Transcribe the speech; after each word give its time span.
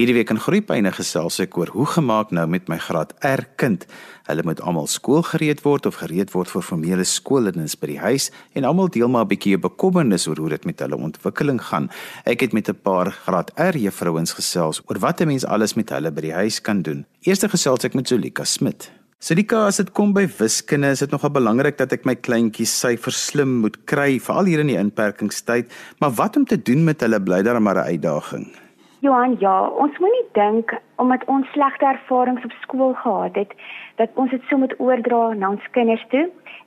Hierdie 0.00 0.14
week 0.16 0.30
in 0.32 0.38
Groepyne 0.40 0.88
gesels 0.96 1.34
ek 1.44 1.58
oor 1.60 1.68
hoe 1.74 1.84
gemaak 1.84 2.30
nou 2.32 2.46
met 2.48 2.70
my 2.72 2.78
graad 2.80 3.10
R 3.20 3.42
kind. 3.60 3.82
Hulle 4.30 4.46
moet 4.48 4.62
almal 4.64 4.86
skoolgereed 4.88 5.58
word 5.60 5.84
of 5.90 5.98
gereed 6.00 6.30
word 6.32 6.48
vir 6.48 6.64
formele 6.64 7.04
skooldiens 7.04 7.74
by 7.76 7.90
die 7.90 7.98
huis 8.00 8.30
en 8.56 8.64
almal 8.64 8.88
deel 8.88 9.12
maar 9.12 9.26
'n 9.26 9.32
bietjie 9.34 9.52
'n 9.58 9.60
bekommernis 9.60 10.24
oor 10.26 10.40
hoe 10.40 10.48
dit 10.56 10.64
met 10.64 10.80
hulle 10.80 10.96
ontwikkeling 10.96 11.60
gaan. 11.60 11.90
Ek 12.24 12.40
het 12.40 12.54
met 12.54 12.70
'n 12.70 12.80
paar 12.80 13.12
graad 13.12 13.52
R 13.60 13.76
juffrouens 13.76 14.32
gesels 14.32 14.80
oor 14.88 14.98
wat 15.00 15.20
'n 15.20 15.26
mens 15.26 15.44
alles 15.44 15.76
met 15.76 15.90
hulle 15.90 16.10
by 16.10 16.20
die 16.20 16.32
huis 16.32 16.62
kan 16.62 16.80
doen. 16.80 17.04
Eerste 17.20 17.48
gesels 17.48 17.84
ek 17.84 17.94
met 17.94 18.08
Zulika 18.08 18.44
Smit. 18.44 18.90
Sulika, 19.18 19.66
as 19.66 19.76
dit 19.76 19.92
kom 19.92 20.14
by 20.14 20.26
wiskunde, 20.38 20.88
is 20.88 21.00
dit 21.00 21.10
nogal 21.10 21.30
belangrik 21.30 21.76
dat 21.76 21.92
ek 21.92 22.06
my 22.06 22.14
kleintjies 22.14 22.80
syfers 22.80 23.26
slim 23.26 23.60
moet 23.60 23.76
kry, 23.84 24.18
veral 24.18 24.44
hier 24.44 24.60
in 24.60 24.66
die 24.68 24.78
inperkingstyd, 24.78 25.70
maar 25.98 26.10
wat 26.10 26.36
om 26.36 26.46
te 26.46 26.56
doen 26.56 26.84
met 26.84 27.00
hulle 27.00 27.20
bly 27.20 27.42
daar 27.42 27.60
maar 27.60 27.76
'n 27.76 27.92
uitdaging. 27.92 28.69
Johan, 29.00 29.36
ja, 29.40 29.54
ons 29.80 29.96
moenie 29.96 30.26
dink 30.36 30.74
omdat 31.00 31.22
ons 31.32 31.48
slegte 31.54 31.86
ervarings 31.88 32.44
op 32.44 32.52
skool 32.60 32.90
gehad 33.00 33.36
het 33.40 33.52
dat 33.96 34.10
ons 34.20 34.30
dit 34.30 34.42
so 34.48 34.60
moet 34.60 34.74
oordra 34.76 35.20
na 35.32 35.48
ons 35.54 35.68
kinders 35.72 36.02
toe 36.12 36.26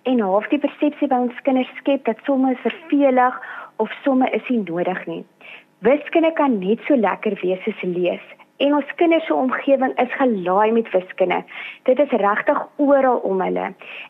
en 0.09 0.21
half 0.25 0.47
die 0.49 0.57
persepsie 0.63 1.07
by 1.11 1.19
ons 1.27 1.43
kinders 1.45 1.69
skep 1.77 2.07
dat 2.09 2.23
somme 2.25 2.55
is 2.55 2.63
vervelig 2.63 3.37
of 3.85 3.93
somme 4.01 4.29
is 4.33 4.49
nie 4.49 4.63
nodig 4.63 5.03
nie. 5.05 5.19
Wiskunde 5.85 6.31
kan 6.39 6.57
net 6.57 6.81
so 6.87 6.97
lekker 6.97 7.37
wees 7.43 7.61
soos 7.67 7.83
lees 7.85 8.25
en 8.65 8.73
ons 8.79 8.95
kinders 8.97 9.29
se 9.29 9.37
omgewing 9.37 9.93
is 10.01 10.17
gelaai 10.17 10.71
met 10.71 10.89
wiskunde. 10.95 11.43
Dit 11.85 12.01
is 12.01 12.17
regtig 12.23 12.63
oral 12.81 13.21
om 13.29 13.45
hulle. 13.45 13.67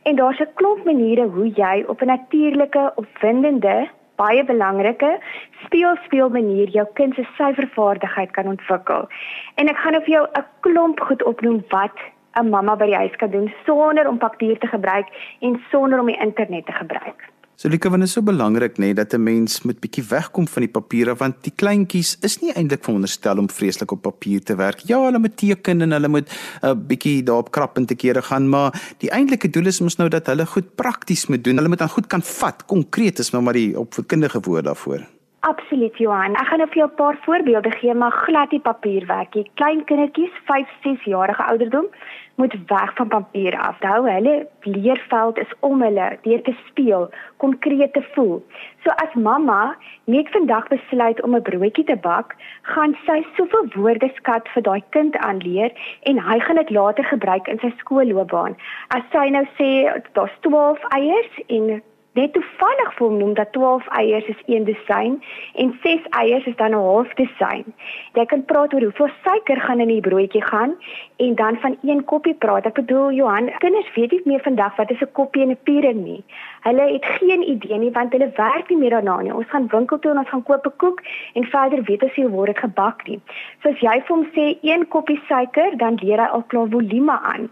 En 0.07 0.15
daar's 0.15 0.39
'n 0.39 0.53
klomp 0.61 0.85
maniere 0.85 1.27
hoe 1.27 1.49
jy 1.51 1.83
op 1.87 2.01
'n 2.01 2.13
natuurlike, 2.15 2.91
opwindende 2.95 3.89
baie 4.15 4.43
belangrike 4.45 5.19
speel 5.65 5.97
speel 6.05 6.29
manier 6.29 6.69
jou 6.69 6.85
kind 6.93 7.15
se 7.15 7.25
syfervaardigheid 7.37 8.31
kan 8.31 8.47
ontwikkel. 8.47 9.07
En 9.55 9.67
ek 9.67 9.77
gaan 9.77 9.97
nou 9.97 10.03
vir 10.03 10.13
jou 10.13 10.25
'n 10.27 10.45
klomp 10.59 10.99
goed 10.99 11.23
opnoem 11.23 11.63
wat 11.69 11.97
'n 12.35 12.49
mamma 12.49 12.75
by 12.75 12.85
die 12.85 13.01
huis 13.03 13.15
kan 13.15 13.31
doen 13.31 13.53
sonder 13.65 14.07
om 14.07 14.17
papier 14.17 14.57
te 14.59 14.67
gebruik 14.67 15.07
en 15.39 15.61
sonder 15.71 15.99
om 15.99 16.05
die 16.05 16.21
internet 16.21 16.65
te 16.65 16.71
gebruik. 16.71 17.32
So 17.55 17.69
Lika, 17.69 17.89
want 17.89 18.01
dit 18.01 18.09
is 18.09 18.15
so 18.17 18.25
belangrik 18.25 18.79
nê 18.81 18.93
dat 18.97 19.13
'n 19.13 19.23
mens 19.23 19.61
moet 19.61 19.79
bietjie 19.79 20.03
wegkom 20.09 20.47
van 20.47 20.61
die 20.65 20.71
papiere 20.71 21.15
want 21.15 21.35
die 21.43 21.53
kleintjies 21.55 22.17
is 22.21 22.41
nie 22.41 22.51
eintlik 22.51 22.83
veronderstel 22.83 23.37
om 23.37 23.49
vreeslik 23.49 23.91
op 23.91 24.01
papier 24.01 24.43
te 24.43 24.55
werk. 24.55 24.81
Ja, 24.89 24.97
hulle 25.05 25.19
moet 25.19 25.37
teken 25.37 25.81
en 25.81 25.91
hulle 25.91 26.07
moet 26.07 26.27
'n 26.29 26.67
uh, 26.67 26.73
bietjie 26.73 27.23
daarop 27.23 27.51
krap 27.51 27.77
en 27.77 27.85
te 27.85 27.95
kere 27.95 28.21
gaan, 28.21 28.49
maar 28.49 28.73
die 28.97 29.11
eintlike 29.11 29.49
doel 29.49 29.67
is 29.67 29.79
mos 29.79 29.97
nou 29.97 30.09
dat 30.09 30.25
hulle 30.27 30.45
goed 30.45 30.75
prakties 30.75 31.27
moet 31.27 31.43
doen. 31.43 31.55
Hulle 31.55 31.69
moet 31.69 31.79
dan 31.79 31.89
goed 31.89 32.07
kan 32.07 32.21
vat. 32.21 32.65
Konkreet 32.65 33.19
is 33.19 33.31
nou 33.31 33.43
maar 33.43 33.53
die 33.53 33.79
opvoedkundige 33.79 34.39
woord 34.39 34.65
daarvoor. 34.65 35.12
Absoluut 35.43 35.97
Johan. 35.97 36.37
Ek 36.39 36.47
gaan 36.47 36.61
nou 36.63 36.69
vir 36.71 36.79
jou 36.79 36.89
'n 36.89 36.95
paar 36.95 37.17
voorbeelde 37.25 37.71
gee, 37.71 37.93
maar 37.93 38.11
glad 38.11 38.51
nie 38.51 38.59
papierwerk 38.59 39.33
nie. 39.35 39.51
Klein 39.53 39.83
kindertjies, 39.83 40.31
5, 40.45 40.69
6 40.83 41.03
jarige 41.03 41.43
ouderdom, 41.43 41.87
moet 42.35 42.55
weg 42.67 42.93
van 42.95 43.07
papier 43.07 43.57
af. 43.59 43.75
Hou 43.79 44.09
hulle 44.09 44.47
leerveld 44.61 45.37
is 45.37 45.51
om 45.59 45.81
hulle 45.81 46.17
deur 46.21 46.41
te 46.41 46.55
speel, 46.67 47.09
konkreet 47.37 47.93
te 47.93 48.03
voel. 48.13 48.43
So 48.83 48.89
as 48.89 49.13
mamma 49.13 49.75
net 50.03 50.29
vandag 50.29 50.67
besluit 50.67 51.21
om 51.21 51.35
'n 51.35 51.41
broodjie 51.41 51.85
te 51.85 51.95
bak, 51.95 52.35
gaan 52.61 52.97
sy 53.05 53.25
soveel 53.35 53.67
woordeskat 53.75 54.47
vir 54.47 54.63
daai 54.63 54.83
kind 54.89 55.17
aanleer 55.17 55.71
en 56.03 56.19
hy 56.19 56.39
gaan 56.39 56.55
dit 56.55 56.69
later 56.69 57.03
gebruik 57.03 57.47
in 57.47 57.59
sy 57.59 57.73
skoolloopbaan. 57.77 58.55
As 58.87 59.03
sy 59.11 59.29
nou 59.29 59.45
sê 59.57 60.03
daar's 60.13 60.39
12 60.39 60.79
eiers 60.89 61.33
en 61.47 61.83
net 62.17 62.33
toevallig 62.33 62.91
vir 62.97 63.05
hom 63.07 63.17
noem 63.17 63.33
dat 63.37 63.51
12 63.55 63.87
eiers 63.99 64.27
is 64.33 64.41
een 64.45 64.65
dosyn 64.67 65.15
en 65.63 65.71
6 65.83 66.07
eiers 66.19 66.45
is 66.51 66.55
dan 66.55 66.71
'n 66.71 66.85
half 66.87 67.13
dosyn. 67.19 67.65
Jy 68.13 68.25
kan 68.25 68.45
praat 68.45 68.73
oor 68.73 68.81
hoeveel 68.81 69.09
suiker 69.23 69.61
gaan 69.61 69.79
in 69.79 69.87
die 69.87 70.01
broodjie 70.01 70.43
gaan 70.43 70.75
en 71.17 71.35
dan 71.35 71.57
van 71.57 71.77
een 71.81 72.03
koppie 72.03 72.33
praat. 72.33 72.65
Ek 72.65 72.73
bedoel 72.73 73.11
Johan, 73.11 73.49
kinders 73.57 73.93
weet 73.95 74.11
nie 74.11 74.21
meer 74.25 74.41
vandag 74.41 74.75
wat 74.75 74.91
is 74.91 75.01
'n 75.01 75.11
koppie 75.11 75.41
en 75.41 75.49
'n 75.49 75.63
pudding 75.63 76.03
nie. 76.03 76.23
Hulle 76.61 76.93
het 76.93 77.05
geen 77.05 77.41
idee 77.49 77.77
nie 77.77 77.91
want 77.91 78.11
hulle 78.11 78.31
werk 78.35 78.69
nie 78.69 78.77
meer 78.77 78.89
daarna 78.89 79.21
nie. 79.21 79.33
Ons 79.33 79.49
gaan 79.49 79.67
winkel 79.67 79.99
toe 79.99 80.11
en 80.11 80.17
ons 80.17 80.29
gaan 80.29 80.43
koop 80.43 80.65
'n 80.65 80.77
koek 80.77 81.01
en 81.33 81.43
verder 81.45 81.83
weet 81.83 82.03
ons 82.03 82.15
nie 82.15 82.27
word 82.27 82.47
dit 82.47 82.59
gebak 82.59 83.07
nie. 83.07 83.19
So 83.61 83.69
as 83.69 83.79
jy 83.79 84.01
vir 84.05 84.15
hom 84.15 84.25
sê 84.35 84.57
een 84.61 84.87
koppie 84.87 85.21
suiker, 85.27 85.77
dan 85.77 85.95
leer 86.01 86.19
hy 86.19 86.27
al 86.27 86.43
klaar 86.47 86.69
volume 86.69 87.19
aan 87.21 87.49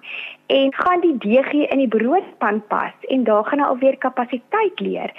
en 0.51 0.73
gaan 0.73 0.99
die 0.99 1.17
deegie 1.17 1.67
in 1.67 1.79
die 1.79 1.87
broodpan 1.87 2.59
pas 2.67 3.05
en 3.15 3.23
daar 3.23 3.45
gaan 3.47 3.61
hy 3.63 3.67
alweer 3.71 3.97
kapasiteit 3.97 4.79
leer. 4.83 5.13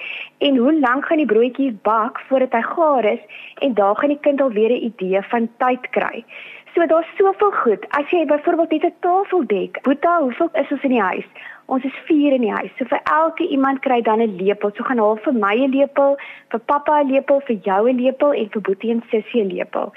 En 0.45 0.57
hoe 0.57 0.75
lank 0.81 1.07
gaan 1.09 1.23
die 1.23 1.31
broodjies 1.31 1.79
bak 1.89 2.21
voordat 2.29 2.53
hy 2.53 2.63
gaar 2.75 3.09
is 3.15 3.23
en 3.65 3.75
daar 3.79 3.97
gaan 3.97 4.13
die 4.13 4.25
kind 4.27 4.43
alweer 4.45 4.75
'n 4.75 4.85
idee 4.91 5.23
van 5.31 5.49
tyd 5.65 5.89
kry. 5.97 6.25
So 6.75 6.87
daar's 6.87 7.09
soveel 7.17 7.53
goed. 7.63 7.83
As 7.89 8.11
jy 8.11 8.25
byvoorbeeld 8.27 8.71
net 8.71 8.85
'n 8.85 8.95
tafel 9.01 9.47
dek, 9.47 9.83
Boeta, 9.83 10.21
hoeveel 10.21 10.49
is 10.53 10.71
ons 10.71 10.83
in 10.83 10.91
die 10.91 11.03
huis? 11.03 11.29
Ons 11.67 11.85
is 11.85 11.97
4 12.05 12.33
in 12.33 12.41
die 12.41 12.53
huis. 12.53 12.71
So 12.79 12.85
vir 12.85 13.01
elke 13.05 13.49
iemand 13.49 13.81
kry 13.81 14.01
dan 14.03 14.21
'n 14.21 14.37
lepel. 14.37 14.71
So 14.75 14.85
gaan 14.85 14.99
haal 14.99 15.17
vir 15.17 15.33
my 15.33 15.55
'n 15.55 15.71
lepel, 15.71 16.17
vir 16.49 16.61
pappa 16.61 17.01
'n 17.01 17.11
lepel, 17.13 17.41
vir 17.41 17.57
jou 17.57 17.89
'n 17.89 18.01
lepel 18.01 18.33
en 18.33 18.49
vir 18.49 18.63
Boetie 18.63 18.91
en 18.91 19.03
Sissie 19.11 19.45
'n 19.45 19.55
lepel. 19.57 19.93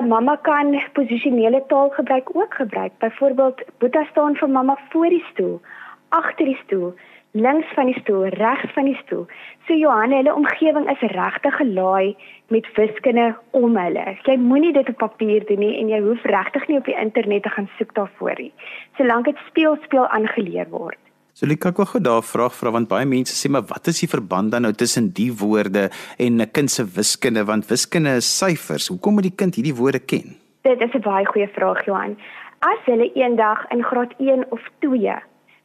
'n 0.00 0.08
Mamma 0.08 0.36
kan 0.36 0.68
posisionele 0.92 1.62
taal 1.66 1.90
gebruik 1.90 2.36
ook 2.36 2.54
gebruik. 2.54 2.92
Byvoorbeeld, 2.98 3.62
Boeta 3.78 4.04
staan 4.10 4.36
vir 4.36 4.50
mamma 4.50 4.76
voor 4.90 5.08
die 5.08 5.24
stoel, 5.30 5.60
agter 6.08 6.46
die 6.46 6.60
stoel, 6.64 6.94
links 7.32 7.66
van 7.74 7.86
die 7.86 8.00
stoel, 8.00 8.24
regs 8.24 8.72
van 8.72 8.84
die 8.84 8.96
stoel. 9.02 9.26
So 9.66 9.74
Johanne, 9.74 10.16
hulle 10.16 10.34
omgewing 10.34 10.90
is 10.90 11.00
regtig 11.12 11.56
gelaai 11.56 12.16
met 12.48 12.72
wiskunde 12.74 13.36
om 13.50 13.76
hulle. 13.76 14.16
Jy 14.22 14.36
moenie 14.36 14.72
dit 14.72 14.88
op 14.88 14.96
papier 14.96 15.44
doen 15.46 15.58
nie 15.58 15.76
en 15.80 15.88
jy 15.88 16.00
hoef 16.00 16.24
regtig 16.24 16.68
nie 16.68 16.80
op 16.80 16.88
die 16.88 16.96
internet 16.96 17.42
te 17.42 17.48
gaan 17.48 17.68
soek 17.76 17.94
daarvoor 17.94 18.36
nie. 18.38 18.52
Solank 18.96 19.24
dit 19.28 19.46
speel 19.48 19.76
speel 19.84 20.08
aangeleer 20.08 20.68
word. 20.72 21.01
So 21.32 21.46
Lika, 21.48 21.70
ek 21.72 21.78
wil 21.80 21.86
gou 21.88 22.00
daar 22.04 22.20
'n 22.20 22.28
vraag 22.28 22.52
vra 22.52 22.70
want 22.70 22.88
baie 22.88 23.06
mense 23.08 23.32
sê 23.32 23.48
maar 23.50 23.64
wat 23.64 23.86
is 23.88 24.00
die 24.00 24.08
verband 24.08 24.52
dan 24.52 24.62
nou 24.62 24.72
tussen 24.72 25.12
die 25.16 25.32
woorde 25.32 25.88
en 26.18 26.40
'n 26.40 26.50
kind 26.52 26.70
se 26.70 26.84
wiskunde 26.84 27.44
want 27.44 27.66
wiskunde 27.68 28.16
is 28.16 28.28
syfers. 28.38 28.88
Hoekom 28.88 29.14
moet 29.14 29.22
die 29.22 29.36
kind 29.40 29.54
hierdie 29.54 29.74
woorde 29.74 29.98
ken? 29.98 30.36
Dit 30.62 30.80
is 30.82 30.94
'n 30.94 31.00
baie 31.00 31.24
goeie 31.24 31.48
vraag, 31.48 31.84
Johan. 31.86 32.18
As 32.60 32.84
hulle 32.84 33.12
eendag 33.14 33.64
in 33.70 33.82
graad 33.82 34.12
1 34.18 34.44
of 34.50 34.60
2 34.80 35.16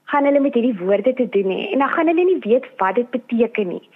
gaan 0.05 0.23
hulle 0.23 0.39
met 0.39 0.53
hierdie 0.53 0.79
woorde 0.79 1.13
te 1.13 1.27
doen 1.29 1.51
hê 1.51 1.71
en 1.73 1.79
dan 1.79 1.89
gaan 1.89 2.07
hulle 2.07 2.23
nie 2.23 2.39
weet 2.39 2.65
wat 2.77 2.95
dit 2.95 3.09
beteken 3.09 3.67
nie. 3.67 3.89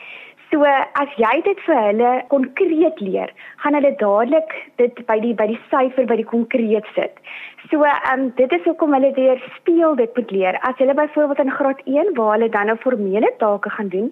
So 0.51 0.67
as 0.67 1.11
jy 1.15 1.37
dit 1.45 1.59
vir 1.63 1.77
hulle 1.79 2.09
konkreet 2.31 2.97
leer, 2.99 3.29
gaan 3.63 3.77
hulle 3.77 3.93
dadelik 4.01 4.49
dit 4.81 4.97
by 5.07 5.15
die 5.23 5.31
by 5.39 5.45
die 5.47 5.59
syfer 5.71 6.09
by 6.09 6.17
die 6.19 6.27
konkreet 6.27 6.89
sit. 6.97 7.21
So 7.69 7.85
ehm 7.87 8.25
um, 8.25 8.25
dit 8.35 8.51
is 8.57 8.65
hoekom 8.67 8.91
hulle 8.97 9.13
weer 9.15 9.39
speel 9.55 9.95
dit 9.95 10.17
moet 10.19 10.33
leer. 10.35 10.59
As 10.67 10.75
hulle 10.83 10.97
byvoorbeeld 10.97 11.45
in 11.45 11.53
graad 11.59 11.79
1 11.85 12.11
waar 12.19 12.33
hulle 12.35 12.49
dan 12.51 12.67
nou 12.67 12.75
formele 12.83 13.31
take 13.39 13.71
gaan 13.77 13.93
doen 13.95 14.11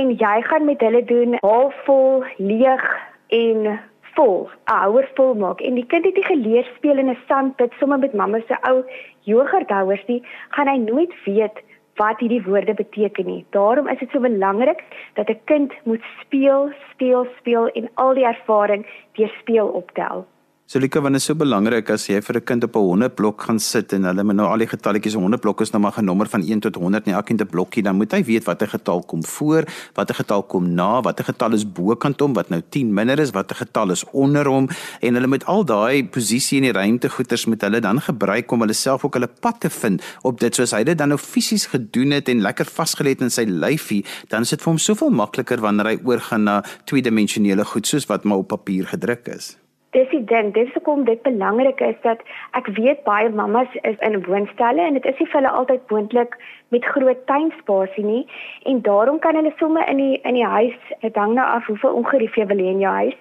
en 0.00 0.10
jy 0.24 0.34
gaan 0.48 0.66
met 0.66 0.82
hulle 0.82 1.04
doen 1.04 1.38
halfvol, 1.46 2.26
leeg 2.38 2.84
en 3.38 3.78
vol, 4.18 4.50
ouer 4.82 5.06
vol 5.14 5.34
maak 5.38 5.62
en 5.62 5.78
die 5.78 5.86
kind 5.86 6.10
het 6.10 6.18
nie 6.18 6.26
geleer 6.26 6.66
speel 6.74 6.98
in 6.98 7.14
'n 7.14 7.22
sandpit 7.28 7.72
sommer 7.78 7.98
met 7.98 8.18
mamma 8.18 8.42
se 8.48 8.58
ou 8.70 8.82
yoghurthouers 9.30 10.04
nie, 10.06 10.22
gaan 10.50 10.68
hy 10.68 10.78
nooit 10.90 11.14
weet 11.24 11.62
wat 11.98 12.22
hierdie 12.22 12.42
woorde 12.46 12.74
beteken 12.74 13.26
nie. 13.26 13.44
Daarom 13.50 13.88
is 13.88 13.98
dit 13.98 14.10
so 14.10 14.20
belangrik 14.20 14.82
dat 15.14 15.28
'n 15.28 15.40
kind 15.44 15.72
moet 15.84 16.04
speel, 16.22 16.72
speel, 16.92 17.26
speel 17.38 17.68
en 17.68 17.90
al 17.94 18.14
die 18.14 18.26
ervaring 18.26 18.86
deur 19.12 19.32
speel 19.40 19.68
optel. 19.68 20.26
Sulike 20.68 21.00
wanneer 21.00 21.22
so 21.24 21.32
belangrik 21.32 21.88
as 21.94 22.02
jy 22.10 22.18
vir 22.20 22.36
'n 22.36 22.44
kind 22.44 22.64
op 22.64 22.74
'n 22.76 22.84
100 22.84 23.14
blok 23.16 23.40
gaan 23.40 23.58
sit 23.58 23.92
en 23.94 24.04
hulle 24.04 24.22
moet 24.22 24.36
nou 24.36 24.46
al 24.46 24.58
die 24.58 24.66
getalletjies 24.66 25.14
100 25.14 25.40
blokke 25.40 25.62
is 25.62 25.72
nou 25.72 25.80
maar 25.80 25.92
genommer 25.92 26.28
van 26.28 26.42
1 26.42 26.60
tot 26.60 26.74
100 26.74 27.06
nie 27.06 27.14
elkeen 27.14 27.40
'n 27.40 27.46
blokkie 27.46 27.82
dan 27.82 27.96
moet 27.96 28.12
hy 28.12 28.22
weet 28.22 28.44
watter 28.44 28.68
getal 28.68 29.00
kom 29.02 29.24
voor, 29.24 29.64
watter 29.94 30.14
getal 30.14 30.42
kom 30.42 30.74
na, 30.74 31.00
watter 31.00 31.24
getal 31.24 31.54
is 31.54 31.64
bokant 31.64 32.20
hom 32.20 32.34
wat 32.34 32.50
nou 32.50 32.60
10 32.68 32.92
minder 32.92 33.18
is, 33.18 33.30
watter 33.30 33.56
getal 33.56 33.90
is 33.90 34.04
onder 34.12 34.44
hom 34.44 34.68
en 35.00 35.14
hulle 35.14 35.26
moet 35.26 35.44
al 35.46 35.64
daai 35.64 36.04
posisie 36.04 36.58
in 36.58 36.64
die 36.64 36.72
ruimte 36.72 37.08
goeters 37.08 37.46
met 37.46 37.62
hulle 37.62 37.80
dan 37.80 38.00
gebruik 38.00 38.52
om 38.52 38.60
hulle 38.60 38.74
self 38.74 39.04
ook 39.04 39.14
hulle 39.14 39.30
pad 39.40 39.60
te 39.60 39.70
vind 39.70 40.02
op 40.22 40.38
dit 40.38 40.54
soos 40.54 40.72
hy 40.72 40.84
dit 40.84 40.98
dan 40.98 41.08
nou 41.08 41.18
fisies 41.18 41.66
gedoen 41.66 42.10
het 42.10 42.28
en 42.28 42.42
lekker 42.42 42.66
vasgelê 42.66 43.08
het 43.08 43.22
in 43.22 43.30
sy 43.30 43.44
lyfie, 43.44 44.04
dan 44.28 44.42
is 44.42 44.50
dit 44.50 44.60
vir 44.60 44.70
hom 44.70 44.78
soveel 44.78 45.10
makliker 45.10 45.60
wanneer 45.60 45.86
hy 45.86 45.98
oorgaan 46.04 46.44
na 46.44 46.62
tweedimensionele 46.84 47.64
goed 47.64 47.86
soos 47.86 48.06
wat 48.06 48.24
maar 48.24 48.38
op 48.38 48.48
papier 48.48 48.84
gedruk 48.84 49.28
is. 49.28 49.56
Dis 49.96 50.08
die 50.12 50.24
ding, 50.28 50.50
dis 50.52 50.68
hoekom 50.74 51.06
dit 51.08 51.22
belangrik 51.24 51.80
is 51.80 51.96
dat 52.04 52.20
ek 52.58 52.66
weet 52.76 52.98
baie 53.06 53.30
mammas 53.32 53.72
is 53.88 53.96
in 54.04 54.18
woonstelle 54.26 54.84
en 54.84 54.98
dit 54.98 55.06
is 55.08 55.16
nie 55.16 55.26
vir 55.30 55.38
hulle 55.40 55.52
altyd 55.60 55.86
moontlik 55.92 56.36
met 56.74 56.84
groot 56.92 57.22
tuinspasie 57.30 58.04
nie 58.04 58.24
en 58.68 58.82
daarom 58.84 59.16
kan 59.24 59.38
hulle 59.40 59.54
somme 59.56 59.86
in 59.88 60.02
die 60.02 60.18
in 60.28 60.36
die 60.36 60.44
huis, 60.44 60.76
dit 61.00 61.16
hang 61.16 61.32
nou 61.38 61.46
af 61.46 61.70
hoeveel 61.72 61.96
ongerief 62.02 62.36
jy 62.36 62.46
wil 62.52 62.60
hê 62.60 62.68
in 62.74 62.84
jou 62.84 62.92
huis, 62.98 63.16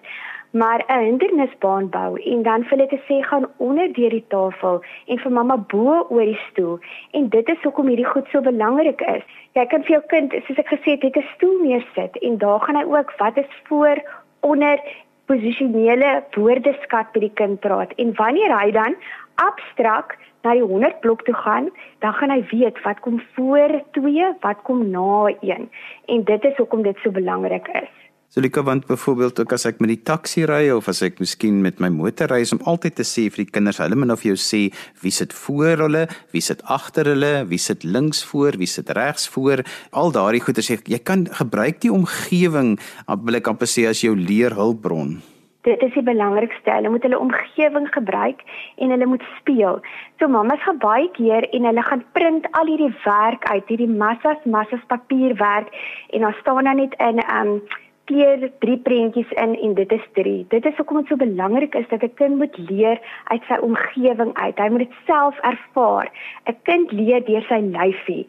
maar 0.52 0.84
'n 0.90 1.06
hindernisbaan 1.06 1.90
bou 1.96 2.20
en 2.34 2.44
dan 2.44 2.68
vir 2.68 2.78
hulle 2.78 2.90
te 2.92 3.02
sê 3.08 3.24
gaan 3.30 3.48
onder 3.58 3.94
deur 3.94 4.20
die 4.20 4.28
tafel 4.36 4.84
en 5.08 5.24
vir 5.24 5.32
mamma 5.32 5.58
bo 5.58 6.06
oor 6.10 6.28
die 6.34 6.44
stoel 6.50 6.80
en 7.12 7.30
dit 7.30 7.50
is 7.50 7.64
hoekom 7.64 7.88
hierdie 7.88 8.12
goed 8.12 8.28
so 8.32 8.42
belangrik 8.42 9.02
is. 9.02 9.24
Jy 9.56 9.66
kan 9.66 9.84
vir 9.84 9.92
jou 9.92 10.04
kind, 10.08 10.36
soos 10.46 10.60
ek 10.60 10.76
gesê 10.76 11.00
het, 11.00 11.16
'n 11.16 11.28
stoel 11.36 11.60
neersit 11.64 12.18
en 12.22 12.38
daar 12.38 12.60
gaan 12.60 12.76
hy 12.76 12.84
ook 12.84 13.14
wat 13.18 13.38
is 13.38 13.52
voor 13.64 14.04
onder 14.42 14.80
posisionele 15.28 16.24
woordeskat 16.36 17.12
by 17.14 17.26
die 17.28 17.36
kind 17.40 17.60
praat 17.64 17.94
en 18.02 18.14
wanneer 18.20 18.54
hy 18.56 18.72
dan 18.76 18.98
abstrakt 19.44 20.18
na 20.46 20.56
die 20.56 20.64
100 20.64 21.02
blok 21.04 21.24
toe 21.28 21.36
gaan, 21.36 21.70
dan 22.00 22.14
gaan 22.14 22.32
hy 22.32 22.42
weet 22.52 22.80
wat 22.86 23.00
kom 23.06 23.20
voor 23.36 23.74
2, 23.98 24.34
wat 24.46 24.62
kom 24.64 24.86
na 24.94 25.34
1 25.42 25.70
en 26.14 26.24
dit 26.32 26.52
is 26.52 26.58
hoekom 26.58 26.86
dit 26.88 26.98
so 27.04 27.12
belangrik 27.12 27.68
is. 27.82 27.94
So 28.30 28.42
Lika 28.42 28.64
want 28.64 28.88
byvoorbeeld 28.88 29.40
ook 29.40 29.54
as 29.56 29.64
ek 29.70 29.78
met 29.80 29.88
die 29.88 30.02
taxi 30.04 30.42
ry 30.44 30.66
of 30.76 30.90
as 30.92 31.00
ek 31.06 31.22
miskien 31.24 31.62
met 31.64 31.78
my 31.80 31.88
motor 31.88 32.28
ry 32.28 32.42
om 32.52 32.60
altyd 32.68 32.98
te 33.00 33.06
sê 33.08 33.30
vir 33.32 33.46
die 33.46 33.54
kinders, 33.56 33.80
hulle 33.80 33.96
moet 33.96 34.12
nou 34.12 34.18
vir 34.20 34.34
jou 34.34 34.40
sê 34.44 34.60
wie 35.00 35.14
sit 35.16 35.32
voor 35.32 35.86
hulle, 35.86 36.02
wie 36.36 36.44
sit 36.44 36.60
agter 36.68 37.08
hulle, 37.14 37.46
wie 37.48 37.62
sit 37.62 37.86
links 37.88 38.26
voor, 38.28 38.60
wie 38.60 38.68
sit 38.68 38.92
regs 39.00 39.30
voor. 39.32 39.64
Al 39.96 40.12
daardie 40.12 40.44
goeie 40.44 40.66
sê 40.68 40.76
jy 40.76 41.00
kan 41.00 41.24
gebruik 41.40 41.80
die 41.88 41.94
omgewing, 41.94 42.76
wil 43.08 43.40
ek 43.40 43.48
amper 43.48 43.72
sê 43.72 43.88
as 43.88 44.04
jou 44.04 44.12
leerhulpbron. 44.20 45.22
Dit 45.64 45.82
is 45.84 45.96
die 45.96 46.04
belangrikste. 46.04 46.72
Hulle 46.72 46.92
moet 46.92 47.04
hulle 47.08 47.24
omgewing 47.24 47.88
gebruik 47.96 48.44
en 48.76 48.92
hulle 48.92 49.08
moet 49.08 49.24
speel. 49.40 49.80
So 50.20 50.28
mammas 50.32 50.64
gaan 50.68 50.84
baie 50.84 51.08
keer 51.16 51.48
en 51.56 51.72
hulle 51.72 51.84
gaan 51.88 52.04
print 52.16 52.52
al 52.60 52.76
hierdie 52.76 52.94
werk 53.08 53.48
uit, 53.48 53.68
hierdie 53.72 53.92
massas 54.04 54.44
massas 54.44 54.84
papierwerk 54.92 55.72
en 56.12 56.28
dan 56.28 56.42
staan 56.44 56.68
dan 56.68 56.84
net 56.84 56.96
in 57.00 57.24
'n 57.24 57.24
um, 57.24 57.52
ehm, 57.56 57.60
kleur 58.08 58.52
drie 58.64 58.78
prentjies 58.88 59.32
in 59.44 59.56
en 59.56 59.74
dit 59.78 59.92
is 59.92 60.06
3. 60.20 60.36
Dit 60.54 60.66
is 60.66 60.76
hoekom 60.80 61.02
dit 61.02 61.08
so 61.12 61.20
belangrik 61.20 61.76
is 61.76 61.88
dat 61.90 62.04
'n 62.04 62.14
kind 62.20 62.38
moet 62.38 62.58
leer 62.58 63.00
uit 63.24 63.44
sy 63.48 63.58
omgewing 63.62 64.34
uit. 64.34 64.58
Hy 64.58 64.70
moet 64.70 64.86
dit 64.86 64.96
self 65.06 65.36
ervaar. 65.40 66.08
'n 66.46 66.58
Kind 66.64 66.92
leer 66.92 67.26
deur 67.26 67.46
sy 67.50 67.60
lyfie. 67.60 68.28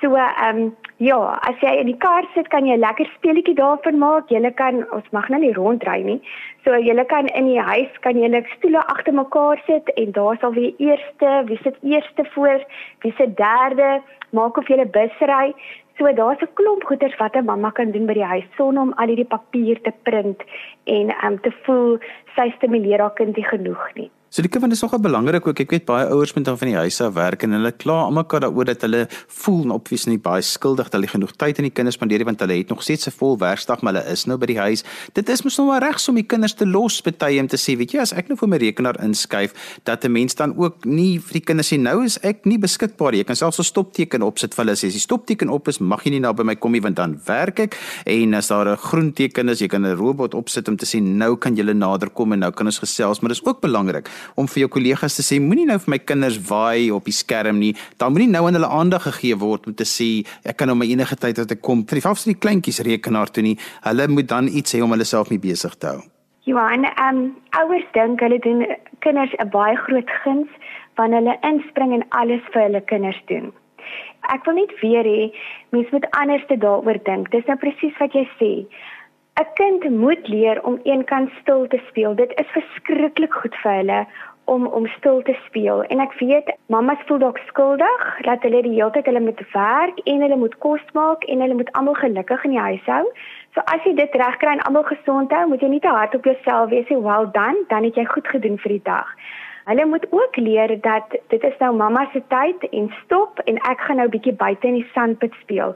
So 0.00 0.14
ehm 0.14 0.58
um, 0.58 0.76
ja, 0.96 1.18
as 1.48 1.60
jy 1.60 1.70
in 1.80 1.86
die 1.86 1.96
kar 1.96 2.26
sit, 2.34 2.48
kan 2.48 2.66
jy 2.66 2.74
'n 2.76 2.80
lekker 2.80 3.06
speletjie 3.16 3.54
daarvan 3.54 3.98
maak. 3.98 4.28
Jy 4.28 4.50
kan 4.50 4.84
ons 4.92 5.08
mag 5.10 5.28
nou 5.28 5.40
nie 5.40 5.52
rondry 5.52 6.02
nie. 6.02 6.20
So 6.64 6.76
jy 6.76 7.04
kan 7.04 7.26
in 7.26 7.46
die 7.46 7.60
huis 7.60 7.92
kan 8.00 8.16
jy 8.16 8.28
net 8.28 8.46
stoele 8.56 8.82
agter 8.86 9.14
mekaar 9.14 9.62
sit 9.66 9.88
en 9.94 10.12
daar 10.12 10.36
sal 10.40 10.52
wie 10.52 10.74
eerste, 10.78 11.42
wie 11.46 11.58
sit 11.62 11.76
eerste 11.82 12.24
voor, 12.34 12.60
wie 13.00 13.14
sit 13.16 13.36
derde, 13.36 14.02
maak 14.30 14.58
of 14.58 14.68
jy 14.68 14.76
'n 14.80 14.90
bus 14.90 15.16
ry. 15.20 15.54
So 15.98 16.12
daar's 16.12 16.42
'n 16.42 16.54
klomp 16.54 16.82
goeders 16.84 17.16
wat 17.16 17.36
'n 17.36 17.44
mamma 17.44 17.70
kan 17.70 17.90
doen 17.90 18.06
by 18.06 18.12
die 18.12 18.30
huis 18.34 18.46
sonder 18.56 18.82
om 18.82 18.92
al 18.92 19.06
hierdie 19.06 19.32
papier 19.36 19.80
te 19.80 19.92
print 20.02 20.42
en 20.84 21.14
um 21.26 21.40
te 21.40 21.52
voel 21.62 21.98
sy 22.36 22.50
stimuleer 22.56 23.00
haar 23.00 23.14
kind 23.14 23.36
nie 23.36 23.46
genoeg 23.46 23.94
nie. 23.94 24.10
So 24.34 24.42
die 24.42 24.50
kind 24.50 24.72
is 24.74 24.80
nogal 24.82 24.98
belangrik 24.98 25.44
ook. 25.46 25.60
Ek 25.62 25.70
weet 25.70 25.84
baie 25.86 26.08
ouers 26.10 26.32
moet 26.34 26.48
dan 26.48 26.56
van 26.58 26.66
die 26.66 26.74
huis 26.74 26.96
af 27.04 27.12
werk 27.14 27.44
en 27.46 27.52
hulle 27.54 27.70
kla 27.70 28.00
almekaar 28.08 28.42
daaroor 28.42 28.66
dat 28.66 28.80
hulle 28.82 29.04
voel 29.30 29.70
opwies 29.70 30.08
nie 30.10 30.16
baie 30.18 30.42
skuldig 30.42 30.88
dat 30.88 30.96
hulle 30.96 31.06
genoeg 31.12 31.36
tyd 31.38 31.60
aan 31.60 31.68
die 31.68 31.70
kinders 31.70 31.94
spandeer 31.94 32.24
want 32.26 32.42
hulle 32.42 32.56
het 32.58 32.72
nog 32.74 32.82
steeds 32.82 33.06
'n 33.06 33.14
vol 33.14 33.38
werkdag 33.38 33.82
maar 33.86 33.94
hulle 33.94 34.10
is 34.10 34.24
nou 34.26 34.36
by 34.36 34.46
die 34.50 34.58
huis. 34.58 34.82
Dit 35.14 35.28
is 35.28 35.44
mos 35.44 35.56
nou 35.58 35.68
maar 35.68 35.82
reg 35.86 36.08
om 36.08 36.16
die 36.16 36.26
kinders 36.26 36.54
te 36.54 36.66
los 36.66 37.00
betye 37.00 37.38
om 37.40 37.46
te 37.46 37.56
sê, 37.56 37.76
weet 37.78 37.92
jy, 37.92 38.00
as 38.00 38.12
ek 38.12 38.28
nou 38.28 38.36
vir 38.36 38.48
my 38.48 38.56
rekenaar 38.56 38.98
inskuif 39.04 39.54
dat 39.84 40.04
'n 40.04 40.10
mens 40.10 40.34
dan 40.34 40.52
ook 40.58 40.84
nie 40.84 41.20
vir 41.20 41.32
die 41.32 41.44
kinders 41.46 41.72
sê 41.72 41.78
nou 41.78 42.02
is 42.04 42.18
ek 42.24 42.44
nie 42.44 42.58
beskikbaar 42.58 43.12
nie. 43.12 43.18
Jy 43.18 43.24
kan 43.26 43.36
selfs 43.36 43.60
'n 43.60 43.62
stopteken 43.62 44.22
opsit 44.22 44.52
vir 44.52 44.64
hulle 44.64 44.72
as 44.72 44.80
die 44.80 44.90
stopteken 44.90 45.48
op 45.48 45.68
is, 45.68 45.78
mag 45.78 46.02
jy 46.02 46.10
nie 46.10 46.20
nou 46.20 46.32
by 46.32 46.42
my 46.42 46.56
kom 46.56 46.72
nie 46.72 46.82
want 46.82 46.96
dan 46.96 47.20
werk 47.24 47.60
ek. 47.60 47.78
En 48.04 48.34
as 48.34 48.48
daar 48.48 48.66
'n 48.66 48.76
groen 48.76 49.12
teken 49.12 49.48
is, 49.48 49.60
jy 49.60 49.68
kan 49.68 49.86
'n 49.86 49.94
robot 49.94 50.34
opsit 50.34 50.68
om 50.68 50.76
te 50.76 50.86
sê 50.86 51.00
nou 51.00 51.36
kan 51.36 51.54
jy 51.54 51.62
nader 51.62 52.10
kom 52.10 52.32
en 52.32 52.40
nou 52.40 52.50
kan 52.50 52.66
ons 52.66 52.78
gesels, 52.78 53.20
maar 53.20 53.28
dis 53.28 53.44
ook 53.44 53.60
belangrik 53.60 54.08
om 54.34 54.48
vir 54.48 54.64
jou 54.64 54.70
kollegas 54.76 55.16
te 55.18 55.24
sê 55.26 55.40
moenie 55.40 55.66
nou 55.66 55.78
vir 55.78 55.94
my 55.94 55.98
kinders 55.98 56.38
waai 56.50 56.90
op 56.94 57.04
die 57.04 57.16
skerm 57.16 57.58
nie. 57.58 57.74
Dan 57.98 58.12
moenie 58.12 58.30
nou 58.30 58.46
aan 58.46 58.58
hulle 58.58 58.70
aandag 58.80 59.06
gegee 59.08 59.36
word 59.40 59.66
om 59.66 59.74
te 59.74 59.86
sê 59.88 60.26
ek 60.44 60.56
kan 60.56 60.68
nou 60.68 60.76
my 60.76 60.88
enige 60.90 61.16
tyd 61.16 61.38
wat 61.42 61.52
ek 61.52 61.62
kom 61.62 61.84
vir 61.84 62.00
die 62.00 62.08
afs 62.08 62.26
die 62.28 62.38
kleintjies 62.38 62.82
rekenaar 62.86 63.30
toe 63.30 63.44
nie. 63.46 63.56
Hulle 63.84 64.08
moet 64.08 64.28
dan 64.28 64.48
iets 64.48 64.74
hê 64.74 64.82
om 64.82 64.92
hulle 64.94 65.08
self 65.08 65.30
mee 65.30 65.42
besig 65.42 65.74
te 65.78 65.92
hou. 65.92 66.02
Johan, 66.44 66.84
ehm 66.84 67.16
um, 67.16 67.20
ouers 67.56 67.86
dink 67.96 68.20
hulle 68.20 68.38
doen 68.44 68.66
kinders 69.04 69.32
'n 69.40 69.48
baie 69.48 69.76
groot 69.76 70.10
guns 70.22 70.50
wanneer 70.96 71.20
hulle 71.20 71.38
inspring 71.50 71.92
en 71.92 72.04
alles 72.08 72.44
vir 72.52 72.62
hulle 72.62 72.80
kinders 72.80 73.22
doen. 73.26 73.52
Ek 74.32 74.44
wil 74.44 74.54
net 74.54 74.72
weer 74.80 75.04
hê 75.04 75.32
mense 75.74 75.92
moet 75.92 76.06
anders 76.10 76.44
te 76.48 76.56
daaroor 76.56 77.00
dink. 77.04 77.30
Dis 77.30 77.46
nou 77.50 77.56
presies 77.60 77.96
wat 78.00 78.12
jy 78.16 78.24
sê. 78.38 78.50
'n 79.40 79.46
Kind 79.54 79.90
moet 79.90 80.28
leer 80.28 80.62
om 80.62 80.78
eenkant 80.82 81.30
stil 81.40 81.66
te 81.66 81.80
speel. 81.88 82.14
Dit 82.14 82.32
is 82.40 82.46
verskriklik 82.56 83.32
goed 83.34 83.56
vir 83.62 83.72
hulle 83.72 84.06
om 84.44 84.66
om 84.66 84.86
stil 84.86 85.22
te 85.22 85.34
speel 85.46 85.82
en 85.94 86.02
ek 86.04 86.12
weet 86.20 86.52
mammas 86.74 87.02
voel 87.08 87.18
dalk 87.22 87.40
skuldig 87.48 88.04
dat 88.28 88.46
hulle 88.46 88.60
die 88.66 88.74
hele 88.76 88.90
tyd 88.94 89.08
hulle 89.10 89.22
moet 89.24 89.42
werk 89.54 89.98
en 90.12 90.22
hulle 90.26 90.38
moet 90.42 90.54
kos 90.66 90.84
maak 90.98 91.24
en 91.24 91.42
hulle 91.42 91.58
moet 91.62 91.72
almal 91.72 91.98
gelukkig 92.02 92.44
in 92.44 92.54
die 92.54 92.62
huis 92.68 92.86
hou. 92.92 93.02
So 93.54 93.66
as 93.74 93.82
jy 93.88 93.96
dit 94.02 94.14
regkry 94.22 94.54
en 94.54 94.64
almal 94.68 94.86
gesond 94.92 95.34
hou, 95.34 95.42
moet 95.48 95.66
jy 95.66 95.72
nie 95.74 95.82
te 95.82 95.96
hard 95.98 96.14
op 96.14 96.30
jouself 96.30 96.70
wees 96.70 96.88
nie. 96.88 97.02
Well 97.08 97.26
done, 97.40 97.66
dan 97.74 97.90
het 97.90 97.98
jy 97.98 98.06
goed 98.14 98.30
gedoen 98.36 98.62
vir 98.62 98.76
die 98.76 98.86
dag. 98.86 99.10
Hulle 99.64 99.86
moet 99.86 100.06
ook 100.12 100.36
leer 100.36 100.78
dat 100.80 101.18
dit 101.34 101.42
is 101.42 101.58
nou 101.58 101.74
mamma 101.74 102.06
se 102.12 102.22
tyd 102.28 102.70
en 102.70 102.90
stop 103.02 103.42
en 103.50 103.58
ek 103.74 103.86
gaan 103.88 104.02
nou 104.04 104.08
bietjie 104.14 104.38
buite 104.46 104.70
in 104.70 104.82
die 104.82 104.90
sandpit 104.94 105.34
speel 105.42 105.74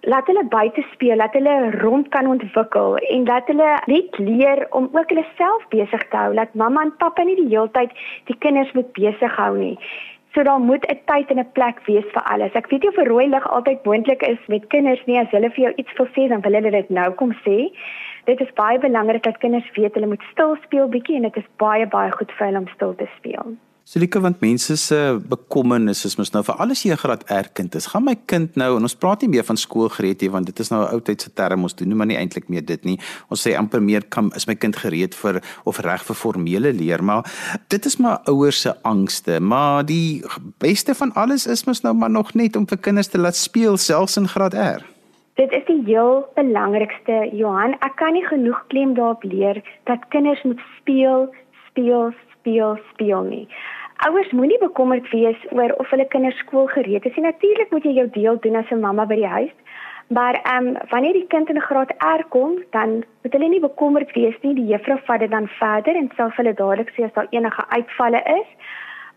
laat 0.00 0.26
hulle 0.26 0.44
buite 0.48 0.82
speel, 0.92 1.16
laat 1.16 1.32
hulle 1.34 1.70
rond 1.70 2.08
kan 2.08 2.26
ontwikkel 2.26 2.96
en 2.98 3.24
laat 3.26 3.46
hulle 3.50 3.70
net 3.86 4.18
leer 4.18 4.66
om 4.70 4.88
ook 4.92 5.08
hulle 5.08 5.24
self 5.36 5.64
besig 5.74 6.04
te 6.08 6.16
hou. 6.16 6.34
Laat 6.34 6.54
mamma 6.54 6.82
en 6.86 6.94
pappa 6.96 7.24
nie 7.24 7.36
die 7.36 7.48
hele 7.48 7.70
tyd 7.74 7.90
die 8.30 8.38
kinders 8.38 8.72
moet 8.78 8.92
besig 8.92 9.34
hou 9.36 9.56
nie. 9.56 9.76
So 10.34 10.42
daar 10.42 10.60
moet 10.60 10.86
'n 10.86 11.00
tyd 11.10 11.30
en 11.30 11.38
'n 11.38 11.52
plek 11.52 11.80
wees 11.86 12.04
vir 12.14 12.22
alles. 12.22 12.52
Ek 12.54 12.70
weet 12.70 12.82
nie 12.82 12.90
of 12.90 12.98
'n 12.98 13.08
rooi 13.08 13.26
lig 13.26 13.46
altyd 13.48 13.84
moontlik 13.84 14.22
is 14.22 14.38
met 14.46 14.66
kinders 14.68 15.04
nie. 15.06 15.18
As 15.18 15.30
hulle 15.30 15.50
vir 15.50 15.64
jou 15.64 15.72
iets 15.76 15.96
wil 15.96 16.06
sê, 16.06 16.28
dan 16.28 16.40
wil 16.40 16.52
hulle 16.52 16.70
dit 16.70 16.90
nou 16.90 17.10
kom 17.12 17.32
sê. 17.32 17.72
Dit 18.24 18.40
is 18.40 18.52
baie 18.54 18.78
belangrik 18.78 19.22
dat 19.22 19.38
kinders 19.38 19.70
weet 19.74 19.94
hulle 19.94 20.06
moet 20.06 20.22
stil 20.32 20.56
speel 20.62 20.88
bietjie 20.88 21.16
en 21.16 21.22
dit 21.22 21.36
is 21.36 21.48
baie 21.56 21.86
baie 21.86 22.10
goed 22.10 22.32
vir 22.32 22.46
hulle 22.46 22.58
om 22.58 22.68
stil 22.68 22.94
te 22.94 23.06
speel. 23.16 23.56
Selike 23.88 24.20
want 24.20 24.42
mense 24.44 24.74
se 24.76 24.96
bekommernis 25.30 26.02
is 26.04 26.18
mos 26.20 26.28
nou 26.34 26.42
vir 26.44 26.58
alles 26.60 26.82
hier 26.84 26.98
graad 27.00 27.22
erkend 27.32 27.72
is. 27.78 27.86
Gaan 27.88 28.04
my 28.04 28.12
kind 28.28 28.56
nou 28.60 28.74
en 28.76 28.84
ons 28.84 28.94
praat 29.00 29.22
nie 29.24 29.30
meer 29.32 29.46
van 29.48 29.56
skoolgereed 29.56 30.20
nie 30.20 30.28
want 30.34 30.50
dit 30.50 30.58
is 30.60 30.68
nou 30.68 30.82
'n 30.82 30.92
ou 30.92 31.00
tyd 31.00 31.22
se 31.22 31.30
term 31.32 31.62
ons 31.64 31.74
doen 31.74 31.88
nie 31.88 31.96
maar 31.96 32.06
nie 32.10 32.18
eintlik 32.18 32.50
meer 32.50 32.60
dit 32.60 32.84
nie. 32.84 32.98
Ons 33.30 33.46
sê 33.46 33.56
amper 33.56 33.80
meer 33.80 34.02
kan 34.02 34.30
is 34.36 34.46
my 34.46 34.54
kind 34.56 34.76
gereed 34.76 35.14
vir 35.14 35.40
of 35.64 35.80
reg 35.80 36.04
vir 36.04 36.16
formele 36.16 36.72
leer 36.72 37.02
maar 37.02 37.24
dit 37.68 37.86
is 37.86 37.96
maar 37.96 38.20
ouers 38.26 38.60
se 38.60 38.74
angste. 38.82 39.40
Maar 39.40 39.86
die 39.86 40.22
beste 40.58 40.94
van 40.94 41.12
alles 41.14 41.46
is 41.46 41.64
mos 41.64 41.80
nou 41.82 41.94
maar 41.94 42.10
nog 42.10 42.34
net 42.34 42.56
om 42.56 42.66
vir 42.66 42.78
kinders 42.78 43.08
te 43.08 43.18
laat 43.18 43.36
speel 43.36 43.76
selfs 43.78 44.18
in 44.18 44.28
graad 44.28 44.54
R. 44.54 44.84
Dit 45.36 45.50
is 45.52 45.64
die 45.66 45.82
heel 45.86 46.28
belangrikste 46.34 47.30
Johan. 47.32 47.72
Ek 47.80 47.96
kan 47.96 48.12
nie 48.12 48.26
genoeg 48.26 48.66
klem 48.68 48.94
daarop 48.94 49.22
leer 49.22 49.62
dat 49.84 49.98
kinders 50.10 50.42
moet 50.42 50.60
speel, 50.76 51.34
speel, 51.70 52.12
speel, 52.34 52.76
speel 52.92 53.22
nie. 53.22 53.48
Ouers 54.06 54.30
moenie 54.30 54.58
bekommerd 54.62 55.08
wees 55.10 55.38
oor 55.50 55.72
of 55.82 55.88
hulle 55.90 56.04
kinders 56.06 56.38
skool 56.38 56.68
gereed 56.70 57.06
is 57.08 57.16
nie. 57.16 57.24
Natuurlik 57.24 57.72
moet 57.74 57.86
jy 57.88 57.96
jou 57.96 58.06
deel 58.14 58.36
doen 58.44 58.58
as 58.60 58.70
'n 58.70 58.80
mamma 58.80 59.06
by 59.10 59.16
die 59.18 59.32
huis. 59.32 59.54
Maar 60.08 60.34
ehm 60.42 60.66
um, 60.66 60.76
wanneer 60.90 61.12
die 61.12 61.26
kind 61.26 61.48
in 61.50 61.60
graad 61.60 61.90
R 61.98 62.22
kom, 62.28 62.52
dan 62.70 63.02
moet 63.22 63.32
hulle 63.32 63.48
nie 63.48 63.60
bekommerd 63.60 64.12
wees 64.14 64.38
nie. 64.42 64.54
Die 64.54 64.70
juffrou 64.70 64.98
vat 65.06 65.20
dit 65.20 65.30
dan 65.30 65.48
verder 65.48 65.96
en 65.96 66.10
sê 66.14 66.28
hulle 66.36 66.54
dadelik 66.54 66.92
sê 66.94 67.04
as 67.04 67.12
daar 67.12 67.26
enige 67.30 67.64
uitvalle 67.68 68.22
is. 68.22 68.48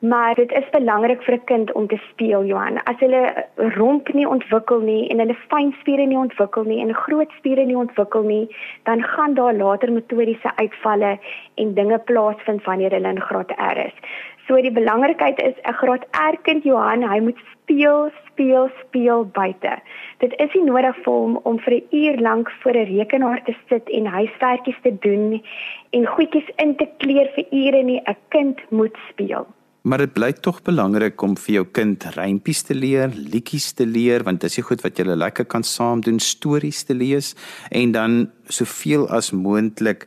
Maar 0.01 0.35
dit 0.35 0.51
is 0.51 0.69
belangrik 0.69 1.21
vir 1.23 1.33
'n 1.35 1.43
kind 1.43 1.71
om 1.71 1.87
te 1.87 1.97
speel, 2.09 2.45
Johan. 2.45 2.83
As 2.83 2.97
hulle 2.99 3.45
romp 3.55 4.13
nie 4.13 4.27
ontwikkel 4.27 4.79
nie 4.79 5.09
en 5.09 5.19
hulle 5.19 5.35
fynspiere 5.49 6.05
nie 6.05 6.17
ontwikkel 6.17 6.63
nie 6.63 6.81
en 6.81 6.93
groot 6.93 7.31
spiere 7.37 7.65
nie 7.65 7.77
ontwikkel 7.77 8.23
nie, 8.23 8.55
dan 8.83 9.03
gaan 9.03 9.33
daar 9.33 9.53
later 9.53 9.91
metodiese 9.91 10.51
uitvalle 10.55 11.19
en 11.55 11.73
dinge 11.73 11.99
plaasvind 11.99 12.63
wanneer 12.63 12.91
hulle 12.91 13.09
in 13.09 13.21
graad 13.21 13.51
R 13.51 13.77
is. 13.77 13.95
So 14.47 14.61
die 14.61 14.71
belangrikheid 14.71 15.39
is 15.41 15.55
'n 15.63 15.73
graad 15.73 16.03
R 16.17 16.35
kind 16.43 16.63
Johan, 16.63 17.03
hy 17.03 17.19
moet 17.19 17.39
speel, 17.51 18.11
speel, 18.27 18.69
speel 18.87 19.25
buite. 19.25 19.73
Dit 20.19 20.33
is 20.39 20.53
nie 20.53 20.63
nodig 20.63 20.95
vir 21.03 21.13
hom 21.13 21.39
om 21.43 21.59
vir 21.59 21.73
'n 21.73 21.87
uur 21.91 22.17
lank 22.21 22.51
voor 22.61 22.75
'n 22.75 22.89
rekenaar 22.97 23.43
te 23.43 23.55
sit 23.69 23.89
en 23.89 24.05
huiswerkies 24.05 24.81
te 24.81 24.93
doen 24.99 25.41
en 25.91 26.05
goedjies 26.05 26.49
in 26.57 26.75
te 26.75 26.87
kleur 26.97 27.27
vir 27.35 27.45
ure 27.51 27.83
nie. 27.83 28.01
'n 28.05 28.17
Kind 28.29 28.59
moet 28.69 28.97
speel. 29.09 29.47
Maar 29.81 29.97
dit 29.97 30.13
bly 30.13 30.29
tog 30.33 30.59
belangrik 30.61 31.21
om 31.25 31.33
vir 31.41 31.53
jou 31.55 31.63
kind 31.73 32.03
rympies 32.13 32.61
te 32.61 32.75
leer, 32.77 33.09
liedjies 33.09 33.71
te 33.73 33.85
leer 33.85 34.21
want 34.23 34.41
dis 34.41 34.59
die 34.59 34.63
goed 34.63 34.83
wat 34.85 34.99
jy 34.99 35.05
lekker 35.09 35.45
kan 35.49 35.63
saam 35.65 36.03
doen, 36.05 36.19
stories 36.19 36.83
te 36.83 36.93
lees 36.93 37.33
en 37.71 37.91
dan 37.91 38.29
soveel 38.45 39.07
as 39.09 39.31
moontlik 39.31 40.05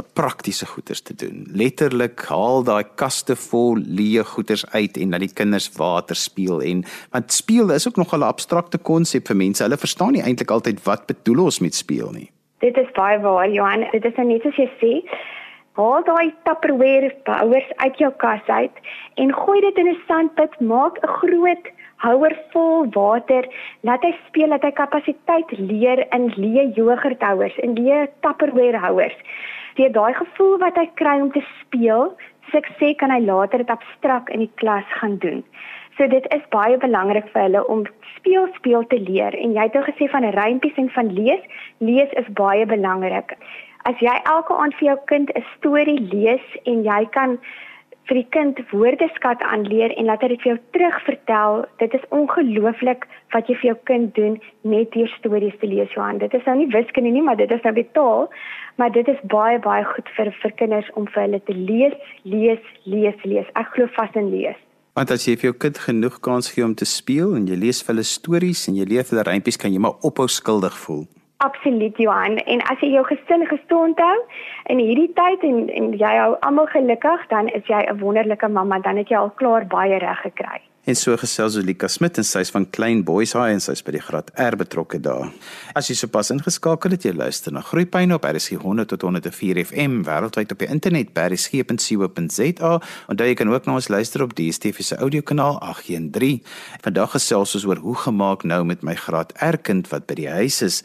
praktiese 0.00 0.66
goeders 0.66 1.02
te 1.02 1.14
doen. 1.14 1.44
Letterlik 1.52 2.24
haal 2.28 2.64
daai 2.64 2.84
kaste 2.96 3.36
vol 3.36 3.76
leë 3.76 4.24
goeders 4.24 4.64
uit 4.72 4.96
en 4.96 5.10
laat 5.10 5.20
die 5.20 5.34
kinders 5.34 5.68
water 5.76 6.16
speel 6.16 6.62
en 6.62 6.84
want 7.12 7.32
speel 7.32 7.70
is 7.70 7.88
ook 7.88 7.96
nog 7.96 8.14
'n 8.14 8.22
abstrakte 8.22 8.78
konsep 8.78 9.26
vir 9.26 9.36
mense. 9.36 9.62
Hulle 9.62 9.76
verstaan 9.76 10.12
nie 10.12 10.22
eintlik 10.22 10.50
altyd 10.50 10.82
wat 10.84 11.06
bedoel 11.06 11.44
ons 11.44 11.60
met 11.60 11.74
speel 11.74 12.10
nie. 12.10 12.30
Dit 12.58 12.76
is 12.76 12.90
baie 12.94 13.20
waar 13.20 13.50
Johan, 13.50 13.84
dit 13.92 14.04
is 14.04 14.16
net 14.16 14.42
soos 14.42 14.56
jy 14.56 14.70
sê, 14.80 15.04
Haal 15.72 16.02
daai 16.04 16.34
Tupperware 16.44 17.14
houers 17.24 17.70
uit 17.76 17.98
jou 17.98 18.10
kas 18.20 18.46
uit 18.46 18.76
en 19.14 19.32
gooi 19.32 19.60
dit 19.60 19.78
in 19.78 19.88
'n 19.88 20.02
sandpit, 20.08 20.60
maak 20.60 20.98
'n 21.02 21.08
groot 21.08 21.64
houer 21.96 22.34
vol 22.52 22.86
water, 22.94 23.46
laat 23.80 24.02
hy 24.02 24.12
speel, 24.26 24.48
laat 24.48 24.62
hy 24.62 24.70
kapasiteit 24.70 25.50
leer 25.58 26.06
in 26.12 26.28
leë 26.36 26.74
yoghurthouers, 26.76 27.56
in 27.56 27.74
leë 27.78 28.08
Tupperware 28.20 28.78
houers. 28.78 29.16
Deur 29.76 29.92
daai 29.92 30.12
gevoel 30.14 30.58
wat 30.58 30.76
hy 30.76 30.86
kry 31.00 31.20
om 31.20 31.30
te 31.32 31.42
speel, 31.60 32.12
sê, 32.52 32.94
kan 32.98 33.10
hy 33.10 33.20
later 33.24 33.58
dit 33.58 33.70
abstrak 33.70 34.28
in 34.30 34.44
die 34.44 34.52
klas 34.60 34.84
gaan 35.00 35.16
doen. 35.18 35.42
So 35.96 36.08
dit 36.08 36.26
is 36.34 36.44
baie 36.52 36.76
belangrik 36.80 37.28
vir 37.32 37.42
hulle 37.46 37.62
om 37.72 37.84
speel 38.16 38.48
speel 38.56 38.86
te 38.88 38.98
leer 39.00 39.34
en 39.36 39.52
jy 39.56 39.66
het 39.66 39.74
nou 39.76 39.84
gesê 39.84 40.08
van 40.12 40.24
rympies 40.36 40.78
en 40.80 40.88
van 40.94 41.12
lees. 41.12 41.42
Lees 41.80 42.12
is 42.20 42.28
baie 42.38 42.66
belangrik. 42.66 43.36
As 43.88 43.98
jy 44.00 44.14
elke 44.30 44.56
aand 44.56 44.76
vir 44.78 44.88
jou 44.88 44.98
kind 45.10 45.30
'n 45.34 45.44
storie 45.56 46.00
lees 46.00 46.46
en 46.64 46.84
jy 46.84 47.04
kan 47.16 47.38
vir 48.12 48.20
die 48.20 48.32
kind 48.34 48.58
woordeskat 48.68 49.40
aanleer 49.48 49.92
en 49.96 50.10
laat 50.10 50.20
hy 50.20 50.34
dit 50.34 50.42
vir 50.42 50.50
jou 50.50 50.58
terugvertel. 50.76 51.62
Dit 51.80 51.94
is 51.96 52.02
ongelooflik 52.12 53.06
wat 53.32 53.48
jy 53.48 53.56
vir 53.62 53.68
jou 53.70 53.76
kind 53.88 54.10
doen 54.18 54.34
net 54.68 54.90
deur 54.92 55.08
stories 55.16 55.56
te 55.62 55.70
lees, 55.70 55.88
Johan. 55.96 56.20
Dit 56.20 56.34
is 56.36 56.44
nou 56.44 56.58
nie 56.58 56.68
wiskunde 56.74 57.08
nie, 57.14 57.22
maar 57.24 57.40
dit 57.40 57.48
is 57.48 57.64
nou 57.64 57.72
betaal, 57.78 58.28
maar 58.76 58.92
dit 58.92 59.08
is 59.08 59.22
baie 59.32 59.56
baie 59.64 59.86
goed 59.94 60.12
vir 60.18 60.28
vir 60.42 60.54
kinders 60.60 60.92
om 61.00 61.08
vir 61.14 61.24
hulle 61.24 61.40
te 61.48 61.56
lees, 61.56 61.96
lees, 62.28 62.60
lees, 62.84 63.24
lees. 63.24 63.48
Ek 63.56 63.72
glo 63.72 63.88
vas 63.96 64.20
in 64.20 64.28
lees. 64.34 64.60
Want 64.92 65.14
as 65.14 65.24
jy 65.24 65.38
vir 65.40 65.52
jou 65.52 65.56
kind 65.64 65.80
genoeg 65.80 66.20
kans 66.20 66.52
gee 66.52 66.68
om 66.68 66.76
te 66.76 66.84
speel 66.84 67.32
en 67.38 67.48
jy 67.48 67.56
lees 67.56 67.80
vir 67.80 67.94
hulle 67.94 68.04
stories 68.04 68.68
en 68.68 68.76
jy 68.76 68.90
leer 68.92 69.08
vir 69.08 69.16
hulle 69.16 69.28
rympies, 69.30 69.56
kan 69.56 69.72
jy 69.72 69.80
maar 69.80 69.96
ophou 70.04 70.28
skuldig 70.28 70.76
voel. 70.84 71.06
Absoluut 71.42 71.96
Johan 71.98 72.38
en 72.38 72.60
as 72.70 72.82
jy 72.84 72.92
jou 72.94 73.04
gesin 73.08 73.46
gesond 73.50 73.98
hou 73.98 74.18
in 74.70 74.82
hierdie 74.82 75.10
tyd 75.18 75.42
en 75.48 75.64
en 75.78 75.88
jy 75.98 76.12
hou 76.20 76.34
almal 76.48 76.68
gelukkig 76.74 77.24
dan 77.34 77.48
is 77.58 77.66
jy 77.66 77.80
'n 77.82 77.98
wonderlike 78.02 78.48
mamma 78.48 78.78
dan 78.78 78.96
het 78.96 79.08
jy 79.08 79.18
al 79.18 79.34
klaar 79.40 79.66
baie 79.66 79.98
reg 79.98 80.20
gekry. 80.22 80.62
En 80.82 80.96
so 80.98 81.14
gesels 81.14 81.54
Olika 81.60 81.86
Smit 81.86 82.16
en 82.18 82.24
sy's 82.26 82.50
van 82.50 82.64
Klein 82.74 83.04
Boys 83.06 83.36
High 83.36 83.54
en 83.54 83.60
sy's 83.62 83.84
by 83.86 83.92
die 83.94 84.00
graad 84.02 84.32
R 84.34 84.56
betrokke 84.58 84.98
daar. 84.98 85.28
As 85.78 85.86
jy 85.86 85.94
sopas 85.94 86.32
ingeskakel 86.34 86.90
het, 86.90 87.04
jy 87.06 87.12
luister 87.14 87.54
na 87.54 87.62
Groepyne 87.62 88.16
op 88.16 88.26
RSG 88.26 88.58
100 88.58 88.90
tot 88.90 89.06
104 89.06 89.60
FM 89.62 90.00
wêreldwyd 90.08 90.50
op 90.50 90.58
die 90.58 90.66
internet 90.66 91.14
by 91.14 91.28
rsg.co.za 91.30 92.72
en 93.06 93.22
jy 93.22 93.34
kan 93.38 93.54
ook 93.54 93.70
na 93.70 93.78
ons 93.78 93.88
luister 93.94 94.26
op 94.26 94.34
die 94.34 94.50
DSTV 94.50 94.82
se 94.82 94.98
audiokanaal 94.98 95.60
813. 95.60 96.42
Vandag 96.82 97.14
gesels 97.14 97.54
ons 97.54 97.68
oor 97.70 97.78
hoe 97.78 97.96
gemaak 98.02 98.42
nou 98.42 98.64
met 98.66 98.82
my 98.82 98.98
graad 98.98 99.30
R 99.38 99.62
kind 99.62 99.86
wat 99.94 100.10
by 100.10 100.18
die 100.18 100.30
huis 100.34 100.62
is. 100.66 100.82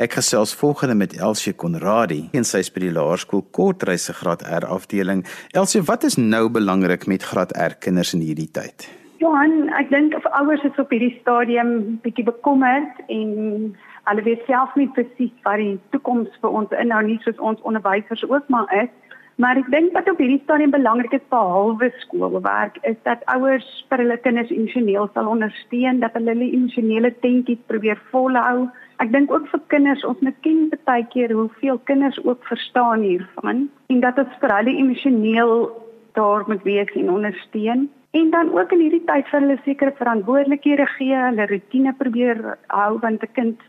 Ek 0.00 0.14
gesels 0.16 0.54
volgende 0.56 0.94
met 0.94 1.12
Elsie 1.20 1.52
Konradi 1.52 2.22
en 2.32 2.46
sy 2.48 2.62
is 2.64 2.70
by 2.72 2.80
die 2.86 2.92
Laerskool 2.96 3.42
Kortreise 3.52 4.14
Graad 4.16 4.40
R 4.48 4.64
afdeling. 4.72 5.26
Elsie, 5.52 5.82
wat 5.84 6.06
is 6.08 6.16
nou 6.16 6.46
belangrik 6.48 7.04
met 7.04 7.26
Graad 7.28 7.52
R 7.52 7.74
kinders 7.84 8.14
in 8.16 8.22
hierdie 8.24 8.48
tyd? 8.48 8.86
Johan, 9.20 9.68
ek 9.76 9.92
dink 9.92 10.16
of 10.16 10.24
ouers 10.40 10.64
is 10.64 10.80
op 10.80 10.88
hierdie 10.88 11.12
stadium 11.18 12.00
bietjie 12.00 12.24
bekommerd 12.30 13.04
en 13.12 13.76
hulle 14.08 14.24
weet 14.24 14.48
self 14.48 14.72
nie 14.80 14.88
presies 14.96 15.36
wat 15.44 15.60
die 15.60 15.76
toekoms 15.92 16.32
vir 16.40 16.58
ons 16.62 16.72
inhou 16.80 17.04
nie 17.04 17.20
soos 17.26 17.44
ons 17.52 17.60
onderwysers 17.68 18.24
ook 18.24 18.48
maar 18.48 18.72
is. 18.80 18.88
Maar 19.36 19.60
ek 19.60 19.68
dink 19.72 19.92
wat 19.92 20.08
op 20.08 20.18
hierdie 20.20 20.40
stadium 20.46 20.72
belangrik 20.72 21.12
is 21.16 21.28
behalwe 21.32 21.92
skoolwerk 22.06 22.80
is 22.88 22.96
dat 23.04 23.20
ouers 23.36 23.68
vir 23.92 24.00
hulle 24.06 24.16
kinders 24.24 24.48
emosioneel 24.52 25.12
sal 25.12 25.28
ondersteun, 25.28 26.00
dat 26.00 26.16
hulle 26.16 26.32
hulle 26.32 26.54
emosionele 26.56 27.12
tentjies 27.20 27.60
probeer 27.68 28.00
volhou. 28.08 28.70
Ek 29.00 29.08
dink 29.14 29.30
ook 29.32 29.46
vir 29.48 29.60
kinders, 29.72 30.02
ons 30.04 30.18
moet 30.20 30.36
ken 30.44 30.66
baie 30.84 31.04
keer 31.08 31.32
hoeveel 31.32 31.78
kinders 31.88 32.18
ook 32.20 32.42
verstaan 32.44 33.00
hiervan 33.00 33.62
en 33.88 34.02
dat 34.04 34.18
ons 34.20 34.34
vir 34.42 34.52
hulle 34.52 34.74
emosioneel 34.82 35.54
daar 36.18 36.44
moet 36.50 36.66
wees 36.68 36.92
en 37.00 37.08
ondersteun. 37.14 37.86
En 38.12 38.30
dan 38.34 38.50
ook 38.52 38.74
in 38.76 38.82
hierdie 38.84 39.04
tyd 39.08 39.28
vir 39.30 39.40
hulle 39.40 39.56
sekere 39.64 39.94
verantwoordelikhede 39.96 40.86
gee, 40.98 41.14
hulle 41.14 41.46
rotine 41.48 41.94
probeer 42.02 42.42
hou 42.74 42.98
want 43.06 43.24
'n 43.24 43.32
kind 43.38 43.62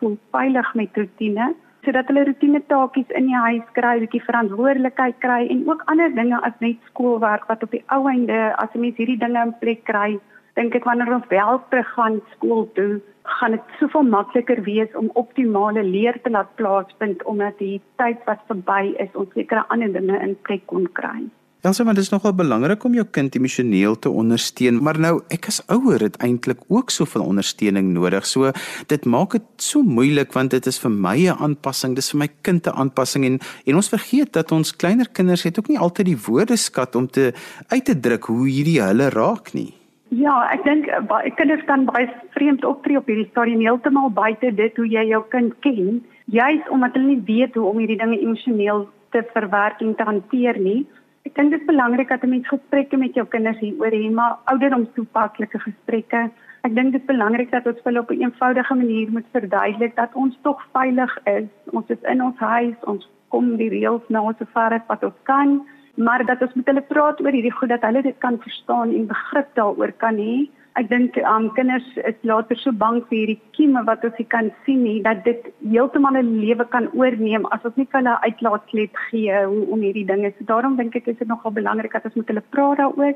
voel 0.00 0.18
veilig 0.34 0.74
met 0.74 0.96
rotine, 0.96 1.54
sodat 1.84 2.10
hulle 2.10 2.24
rotine 2.24 2.62
taakies 2.66 3.14
in 3.20 3.30
die 3.30 3.42
huis 3.46 3.68
kry, 3.78 3.94
bietjie 4.00 4.24
verantwoordelikheid 4.26 5.18
kry 5.18 5.46
en 5.46 5.62
ook 5.68 5.82
ander 5.86 6.14
dinge 6.14 6.42
as 6.42 6.58
net 6.58 6.78
skoolwerk 6.90 7.46
wat 7.46 7.62
op 7.62 7.70
die 7.70 7.84
ou 7.86 8.08
einde 8.08 8.56
as 8.56 8.74
'n 8.74 8.80
mens 8.80 8.96
hierdie 8.96 9.18
dinge 9.18 9.42
in 9.46 9.54
plek 9.60 9.84
kry, 9.84 10.18
dink 10.54 10.74
ek 10.74 10.84
wanneer 10.84 11.14
ons 11.14 11.28
wel 11.28 11.62
terug 11.70 11.94
gaan 11.94 12.20
skool 12.34 12.66
toe, 12.74 13.00
gaan 13.38 13.56
dit 13.56 13.76
soveel 13.80 14.02
makliker 14.02 14.62
wees 14.62 14.96
om 14.98 15.10
optimale 15.14 15.82
leer 15.82 16.18
te 16.22 16.30
laat 16.30 16.54
plaasvind 16.60 17.22
omdat 17.24 17.58
die 17.58 17.80
tyd 17.96 18.18
wat 18.26 18.42
verby 18.50 18.94
is 19.02 19.14
ons 19.14 19.32
sekere 19.34 19.64
ander 19.68 19.92
dinge 19.92 20.18
in 20.22 20.36
plek 20.48 20.66
kon 20.66 20.88
kry. 20.98 21.22
Elsie, 21.62 21.84
maar 21.86 21.94
dit 21.94 22.02
is 22.02 22.10
nogal 22.10 22.32
belangrik 22.34 22.82
om 22.82 22.94
jou 22.98 23.04
kind 23.14 23.36
emosioneel 23.38 23.94
te 24.02 24.10
ondersteun, 24.10 24.80
maar 24.82 24.98
nou 24.98 25.12
ek 25.30 25.46
as 25.46 25.60
ouer 25.70 26.02
het 26.02 26.16
eintlik 26.18 26.64
ook 26.66 26.90
soveel 26.90 27.22
ondersteuning 27.22 27.92
nodig. 27.94 28.26
So 28.26 28.50
dit 28.90 29.06
maak 29.06 29.36
dit 29.36 29.44
so 29.62 29.86
moeilik 29.86 30.34
want 30.34 30.50
dit 30.50 30.66
is 30.66 30.80
vir 30.82 30.90
my 30.90 31.14
'n 31.30 31.38
aanpassing, 31.38 31.94
dis 31.94 32.10
vir 32.10 32.18
my 32.18 32.28
kind 32.42 32.66
'n 32.66 32.74
aanpassing 32.74 33.24
en 33.24 33.38
en 33.66 33.74
ons 33.74 33.88
vergeet 33.88 34.32
dat 34.32 34.50
ons 34.50 34.76
kleiner 34.76 35.08
kinders 35.12 35.44
het 35.44 35.58
ook 35.58 35.68
nie 35.68 35.78
altyd 35.78 36.06
die 36.06 36.18
woordeskat 36.26 36.96
om 36.96 37.06
te 37.06 37.32
uit 37.68 37.84
te 37.84 38.00
druk 38.00 38.24
hoe 38.24 38.48
hierdie 38.48 38.82
hulle 38.82 39.08
raak 39.10 39.54
nie. 39.54 39.81
Ja, 40.12 40.32
ek 40.52 40.66
dink 40.66 40.88
baie 41.08 41.30
kinders 41.38 41.62
kan 41.64 41.86
baie 41.88 42.04
vreemd 42.34 42.66
optree 42.68 42.98
op 43.00 43.06
hierdie 43.08 43.30
stadium 43.30 43.62
heeltemal 43.64 44.10
buite 44.12 44.50
dit 44.58 44.76
hoe 44.76 44.84
jy 44.84 45.06
jou 45.08 45.22
kind 45.32 45.54
ken, 45.64 46.02
juis 46.28 46.66
omdat 46.74 46.98
hulle 46.98 47.14
nie 47.14 47.22
weet 47.30 47.56
hoe 47.56 47.70
om 47.70 47.80
hierdie 47.80 47.96
dinge 47.96 48.18
emosioneel 48.20 48.84
te 49.16 49.22
verwerk 49.32 49.80
en 49.80 49.94
te 49.96 50.04
hanteer 50.04 50.60
nie. 50.60 50.82
Ek 51.24 51.32
dink 51.38 51.54
dit 51.54 51.64
is 51.64 51.70
belangrik 51.70 52.12
dat 52.12 52.24
'n 52.24 52.30
mens 52.34 52.48
gesprekke 52.50 53.00
met 53.00 53.16
jou 53.16 53.24
kinders 53.24 53.58
hieroor 53.64 53.96
hê, 53.96 54.12
maar 54.12 54.36
ouderdomstoepaslike 54.52 55.58
gesprekke. 55.64 56.28
Ek 56.62 56.74
dink 56.74 56.92
dit 56.92 57.00
is 57.00 57.08
belangrik 57.08 57.50
dat 57.50 57.66
ons 57.66 57.80
hulle 57.84 58.00
op 58.00 58.10
'n 58.10 58.20
eenvoudige 58.20 58.74
manier 58.74 59.10
moet 59.10 59.32
verduidelik 59.32 59.96
dat 59.96 60.12
ons 60.14 60.38
tog 60.42 60.60
veilig 60.72 61.18
is. 61.24 61.48
Ons 61.72 61.88
is 61.88 62.02
in 62.02 62.22
ons 62.22 62.38
huis, 62.38 62.76
ons 62.84 63.08
kom 63.28 63.56
die 63.56 63.70
reëls 63.70 64.04
na 64.08 64.20
so 64.38 64.44
ver 64.52 64.72
as 64.76 64.86
wat 64.88 65.04
ons 65.04 65.20
kan, 65.22 65.62
maar 65.94 66.24
dat 66.26 66.42
ons 66.42 66.54
met 66.54 66.66
hulle 66.66 66.82
praat 66.88 67.20
oor 67.20 67.32
hierdie 67.32 67.52
goed 67.58 67.68
dat 67.68 67.82
hulle 67.82 68.02
dit 68.02 68.18
kan 68.18 68.40
verstaan 68.40 68.92
en 68.96 69.06
begrip 69.06 69.48
daaroor 69.54 69.92
kan 70.04 70.16
hê 70.16 70.48
ek 70.80 70.88
dink 70.88 71.16
um, 71.28 71.50
kinders 71.56 71.84
is 72.08 72.16
later 72.28 72.56
so 72.56 72.72
bang 72.82 73.00
vir 73.08 73.16
hierdie 73.18 73.40
kieme 73.56 73.82
wat 73.88 74.04
ons 74.08 74.16
nie 74.20 74.28
kan 74.34 74.48
sien 74.64 74.80
nie 74.86 75.00
dat 75.04 75.20
dit 75.26 75.50
heeltemal 75.74 76.16
'n 76.20 76.40
lewe 76.44 76.64
kan 76.74 76.88
oorneem 77.00 77.44
as 77.56 77.64
ons 77.68 77.76
nie 77.76 77.88
kan 77.94 78.08
'n 78.08 78.22
uitlaatklep 78.28 78.96
gee 79.10 79.44
hoe 79.52 79.66
om 79.74 79.80
hierdie 79.80 80.08
dinge. 80.12 80.32
So 80.38 80.44
daarom 80.52 80.76
dink 80.76 80.96
ek 80.96 81.08
is 81.08 81.18
dit 81.18 81.28
nogal 81.28 81.52
belangrik 81.52 81.92
dat 81.92 82.04
ons 82.04 82.14
met 82.14 82.28
hulle 82.28 82.44
praat 82.50 82.78
daaroor, 82.78 83.14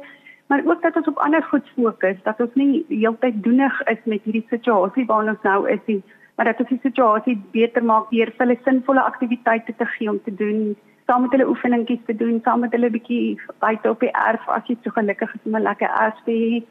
maar 0.49 0.63
ook 0.67 0.83
dat 0.83 0.97
ons 0.97 1.09
op 1.09 1.23
ander 1.27 1.43
goed 1.43 1.67
fokus, 1.77 2.19
dat 2.25 2.41
ons 2.41 2.55
nie 2.55 2.85
heeltyd 2.89 3.43
doenig 3.43 3.83
is 3.87 4.03
met 4.05 4.23
hierdie 4.25 4.47
situasie 4.51 5.07
waarin 5.07 5.31
ons 5.31 5.43
nou 5.43 5.69
is 5.69 5.85
nie, 5.87 6.03
maar 6.37 6.47
dat 6.47 6.61
ons 6.61 6.69
die 6.69 6.83
situasie 6.83 7.37
beter 7.53 7.85
maak 7.85 8.11
deur 8.11 8.31
vir 8.37 8.47
hulle 8.47 8.59
sinvolle 8.65 9.01
aktiwiteite 9.01 9.73
te 9.77 9.87
gee 9.97 10.11
om 10.11 10.21
te 10.25 10.35
doen 10.35 10.77
saam 11.07 11.23
met 11.23 11.31
hulle 11.31 11.49
oefeningkies 11.49 12.05
te 12.07 12.17
doen, 12.17 12.41
saam 12.45 12.61
met 12.61 12.73
hulle 12.75 12.91
bietjie 12.91 13.39
buite 13.63 13.91
op 13.91 14.01
die 14.01 14.13
erf 14.29 14.49
as 14.49 14.67
jy 14.67 14.77
so 14.83 14.91
gelukkig 14.91 15.35
is 15.35 15.47
om 15.47 15.57
'n 15.57 15.69
lekker 15.69 15.91
erf 16.05 16.19
te 16.25 16.33
hê 16.43 16.63